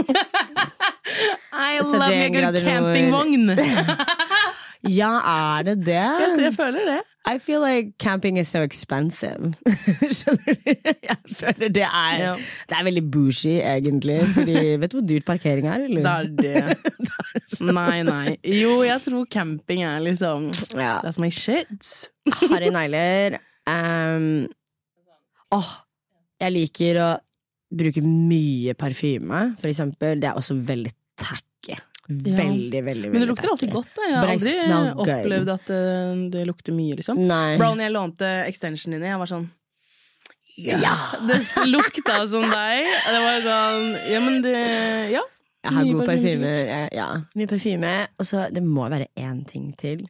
I 1.54 1.80
love 1.80 2.10
me 2.10 2.26
a 2.26 2.30
good 2.30 2.64
campingvogn. 2.64 3.54
Ja, 4.90 5.12
er 5.60 5.64
det 5.68 5.76
det? 5.86 5.94
Jeg, 5.94 6.38
jeg 6.42 6.54
føler 6.56 6.86
det. 6.90 7.00
I 7.30 7.38
feel 7.38 7.62
like 7.62 7.94
camping 8.00 8.40
is 8.40 8.50
so 8.50 8.64
expensive. 8.66 9.52
Skjønner 10.18 10.56
du? 10.58 10.72
Jeg 11.06 11.18
føler 11.38 11.70
det 11.70 11.84
er 11.86 12.16
Ja. 12.18 12.32
Det 12.70 12.78
er 12.80 12.88
veldig 12.88 13.04
bougie, 13.14 13.60
egentlig. 13.62 14.18
Fordi, 14.34 14.56
vet 14.82 14.92
du 14.92 14.98
hvor 14.98 15.06
dyrt 15.08 15.28
parkering 15.28 15.68
er? 15.70 15.86
Eller? 15.86 16.26
Det 16.26 16.56
er 16.58 16.74
det. 16.74 16.96
Nei, 17.62 18.02
nei. 18.08 18.34
Jo, 18.48 18.80
jeg 18.82 19.04
tror 19.06 19.28
camping 19.30 19.84
er 19.86 20.02
liksom 20.02 20.50
Ja. 20.74 20.98
That's 21.04 21.22
my 21.22 21.30
shit. 21.30 22.10
Harry 22.50 22.72
negler. 22.74 23.38
Um, 23.70 24.48
oh, 25.54 25.70
jeg 26.42 26.56
liker 26.58 27.00
å 27.04 27.12
bruke 27.72 28.02
mye 28.04 28.74
parfyme, 28.76 29.52
for 29.62 29.70
eksempel. 29.70 30.18
Det 30.20 30.32
er 30.32 30.42
også 30.42 30.58
veldig 30.58 30.92
tacky. 31.22 31.46
Veldig, 32.12 32.36
veldig, 32.38 32.84
veldig 32.86 33.12
Men 33.14 33.22
det 33.24 33.28
lukter 33.30 33.50
alltid 33.54 33.72
godt. 33.72 33.90
da 33.96 34.08
Jeg 34.10 34.16
har 34.18 34.32
aldri 34.36 34.54
opplevd 35.06 35.50
at 35.54 35.66
det, 35.72 36.32
det 36.36 36.46
lukter 36.50 36.76
mye, 36.76 36.96
liksom. 37.00 37.20
Nei. 37.28 37.58
Brownie, 37.58 37.88
jeg 37.88 37.94
lånte 37.96 38.32
extension 38.48 38.92
dine, 38.96 39.08
jeg 39.14 39.20
var 39.22 39.30
sånn 39.32 39.50
Ja. 40.58 40.96
Det 41.28 41.38
lukta 41.72 42.18
som 42.30 42.44
deg. 42.44 42.90
Det 43.08 43.22
var 43.24 43.46
sånn 43.46 43.86
Ja, 44.12 44.20
men 44.26 44.42
det 44.44 44.58
Ja. 45.16 45.24
Jeg 45.64 45.74
har 45.76 45.84
gode 45.86 45.94
god 46.00 46.08
parfyme, 46.10 46.42
parfyme. 46.42 46.52
eh, 46.74 46.90
Ja, 46.98 47.08
mye 47.38 47.48
parfyme. 47.48 47.94
Og 48.20 48.26
så 48.26 48.48
det 48.52 48.64
må 48.66 48.90
være 48.90 49.08
én 49.16 49.44
ting 49.48 49.72
til. 49.78 50.08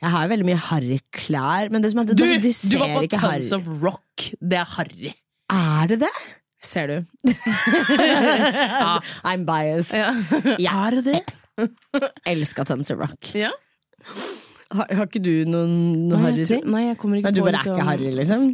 Jeg 0.00 0.10
har 0.10 0.28
veldig 0.28 0.46
mye 0.48 0.56
harry 0.56 0.98
klær, 1.12 1.68
men 1.70 1.82
det 1.82 1.90
som 1.92 2.00
er 2.00 2.04
det, 2.08 2.16
Du, 2.16 2.24
du 2.24 2.78
var 2.80 2.88
på 2.96 3.08
Tons 3.10 3.20
harry. 3.20 3.50
of 3.52 3.66
Rock. 3.82 4.30
Det 4.40 4.56
er 4.56 4.64
harry. 4.64 5.12
Er 5.52 5.86
det 5.90 5.98
det? 6.00 6.12
Ser 6.62 6.86
du? 6.88 6.96
I'm 9.24 9.46
biased. 9.48 9.96
Ja. 9.96 10.12
Er 10.90 11.00
det? 11.02 11.22
Elska 12.28 12.64
Tons 12.64 12.90
of 12.90 12.98
Rock. 13.00 13.34
Ja. 13.34 13.50
Har, 14.70 14.86
har 14.94 15.08
ikke 15.08 15.22
du 15.24 15.32
noen, 15.48 15.72
noen 16.08 16.12
Nei, 16.12 16.20
harry 16.26 16.42
jeg 16.44 16.50
ting? 16.52 16.68
Nei, 16.70 16.84
jeg 16.90 16.98
kommer 17.00 17.18
ikke 17.20 17.30
nei, 17.30 17.34
du 17.36 17.40
på 17.42 17.48
bare 17.48 17.62
er 17.62 17.72
ikke 17.72 17.88
harry, 17.88 18.12
liksom? 18.20 18.44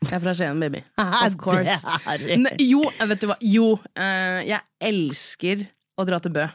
Jeg 0.00 0.16
er 0.16 0.24
fra 0.24 0.34
Skien, 0.34 0.64
baby. 0.64 0.80
Of 1.26 1.36
course. 1.40 1.76
Det 1.84 2.32
er. 2.32 2.40
Ne, 2.40 2.56
jo, 2.64 2.82
vet 3.12 3.20
du 3.20 3.28
hva? 3.30 3.36
Jo, 3.44 3.68
uh, 3.76 4.40
jeg 4.48 4.60
elsker 4.90 5.68
å 6.00 6.08
dra 6.08 6.18
til 6.24 6.34
Bø. 6.34 6.48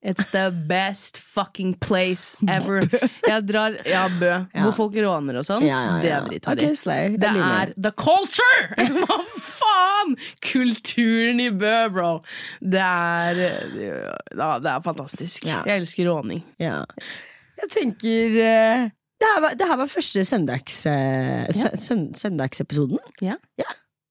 It's 0.00 0.30
the 0.30 0.48
best 0.68 1.18
fucking 1.18 1.74
place 1.82 2.36
ever. 2.48 2.80
Jeg 3.26 3.46
drar 3.48 3.74
Ja, 3.84 4.04
Bø. 4.08 4.30
Ja. 4.54 4.62
Hvor 4.62 4.76
folk 4.76 4.98
råner 5.02 5.40
og 5.40 5.46
sånn. 5.46 5.66
Ja, 5.66 5.80
ja, 5.88 5.96
Det 6.02 6.12
er 6.14 6.28
dritharry. 6.28 6.68
Okay, 6.70 7.16
Det 7.18 7.32
er 7.34 7.74
the 7.76 7.92
culture! 7.98 8.62
Faen?! 9.78 10.14
Kulturen 10.42 11.40
i 11.42 11.48
Bø, 11.54 11.74
bro. 11.94 12.12
Det 12.60 12.82
er 12.82 13.40
Ja, 14.36 14.52
det 14.62 14.70
er 14.72 14.84
fantastisk. 14.84 15.46
Ja. 15.46 15.62
Jeg 15.66 15.82
elsker 15.82 16.08
råning. 16.10 16.44
Ja. 16.60 16.82
Jeg 17.58 17.70
tenker 17.74 18.38
eh, 18.44 18.88
det, 19.18 19.26
her 19.26 19.42
var, 19.42 19.54
det 19.58 19.66
her 19.66 19.76
var 19.80 19.90
første 19.90 20.24
søndags, 20.24 20.86
eh, 20.86 21.46
sø, 21.50 21.70
søn, 21.74 22.08
søndagsepisoden. 22.14 22.98
Ja. 23.22 23.38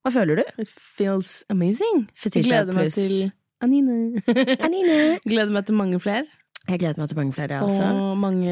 Hva 0.03 0.12
føler 0.12 0.41
du? 0.41 0.43
It 0.62 0.71
feels 0.71 1.43
amazing. 1.49 2.08
Fetisha 2.15 2.63
gleder 2.63 2.75
meg 2.75 2.91
til 2.95 3.32
Anine. 3.63 4.21
Anine. 4.63 4.97
gleder 5.32 5.51
meg 5.51 5.65
til 5.67 5.80
mange 5.80 5.99
flere. 6.03 6.25
Jeg 6.67 6.80
gleder 6.84 6.99
meg 6.99 7.10
til 7.10 7.17
mange 7.17 7.34
flere, 7.34 7.56
jeg 7.56 7.63
også. 7.63 7.84
Og 7.84 8.17
mange, 8.19 8.51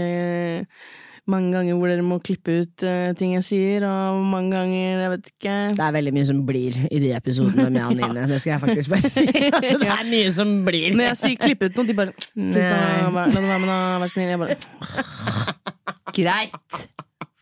mange 1.32 1.52
ganger 1.56 1.78
hvor 1.80 1.90
dere 1.90 2.06
må 2.06 2.20
klippe 2.24 2.60
ut 2.62 2.86
uh, 2.86 3.12
ting 3.18 3.34
jeg 3.38 3.46
sier, 3.48 3.86
og 3.90 4.22
mange 4.30 4.54
ganger 4.54 5.02
Jeg 5.02 5.12
vet 5.16 5.32
ikke. 5.32 5.56
Det 5.78 5.86
er 5.88 5.96
veldig 5.98 6.14
mye 6.18 6.28
som 6.30 6.42
blir 6.48 6.78
i 6.90 7.02
de 7.02 7.12
episodene 7.18 7.70
med 7.74 7.82
Anine. 7.90 8.28
Det 8.30 8.42
skal 8.44 8.56
jeg 8.56 8.64
faktisk 8.66 8.94
bare 8.94 9.14
si. 9.16 9.26
Det 9.66 9.90
er 9.98 10.06
mye 10.12 10.36
som 10.36 10.54
blir. 10.68 10.94
Når 10.98 11.10
jeg 11.12 11.22
sier 11.24 11.42
klippe 11.42 11.70
ut 11.70 11.80
noe, 11.82 11.90
de 11.90 11.98
bare 11.98 12.14
La 12.36 13.26
det 13.32 13.42
være 13.42 13.60
med, 13.64 13.70
da. 13.72 13.80
Vær 14.04 14.12
så 14.12 14.14
snill. 14.18 14.36
Jeg 14.36 14.40
bare 14.44 16.14
Greit. 16.16 16.86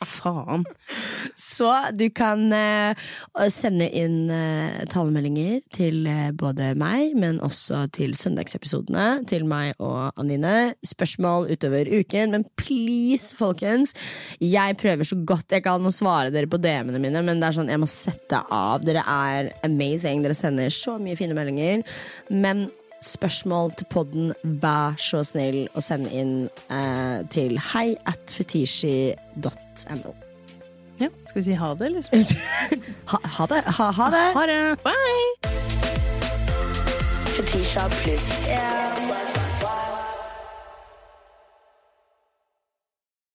Faen. 0.07 0.65
Så 1.39 1.69
du 1.97 2.05
kan 2.13 2.45
eh, 2.53 2.99
sende 3.51 3.87
inn 3.95 4.29
eh, 4.33 4.83
talemeldinger 4.91 5.61
til 5.73 6.07
eh, 6.09 6.29
både 6.35 6.73
meg, 6.79 7.15
men 7.19 7.39
også 7.43 7.85
til 7.95 8.15
søndagsepisodene. 8.17 9.23
Til 9.29 9.47
meg 9.49 9.73
og 9.83 10.11
Anine. 10.19 10.73
Spørsmål 10.85 11.49
utover 11.53 11.89
uken. 11.89 12.35
Men 12.35 12.45
please, 12.59 13.33
folkens, 13.37 13.95
jeg 14.43 14.77
prøver 14.81 15.07
så 15.07 15.19
godt 15.23 15.55
jeg 15.55 15.65
kan 15.65 15.83
å 15.83 15.93
svare 15.93 16.33
dere 16.33 16.49
på 16.49 16.61
DM-ene 16.61 17.01
mine, 17.01 17.23
men 17.25 17.41
det 17.41 17.49
er 17.49 17.57
sånn, 17.57 17.71
jeg 17.71 17.81
må 17.81 17.89
sette 17.89 18.43
av. 18.53 18.83
Dere 18.85 19.03
er 19.07 19.53
amazing. 19.65 20.23
Dere 20.23 20.37
sender 20.37 20.73
så 20.73 20.97
mye 21.01 21.17
fine 21.19 21.37
meldinger. 21.37 21.83
Men 22.33 22.67
spørsmål 23.03 23.73
til 23.77 23.87
podden, 23.91 24.33
vær 24.43 24.97
så 25.01 25.23
snill 25.27 25.65
å 25.75 25.83
sende 25.83 26.11
inn 26.13 26.33
eh, 26.71 27.23
til 27.33 27.59
hei 27.73 27.93
at 28.09 28.33
fetisji.no. 28.37 30.13
Ja, 31.01 31.09
skal 31.25 31.39
vi 31.39 31.45
si 31.49 31.57
ha 31.57 31.73
det, 31.73 31.91
eller? 31.91 32.03
Ha, 33.11 33.19
ha 33.37 33.45
det. 33.51 33.61
Ha, 33.77 33.91
ha 33.91 34.09
det. 34.13 34.25
Ha 34.37 34.45
det. 34.49 34.59
Bye! 34.85 35.53
Fetisha 37.33 37.89
pluss. 38.01 39.32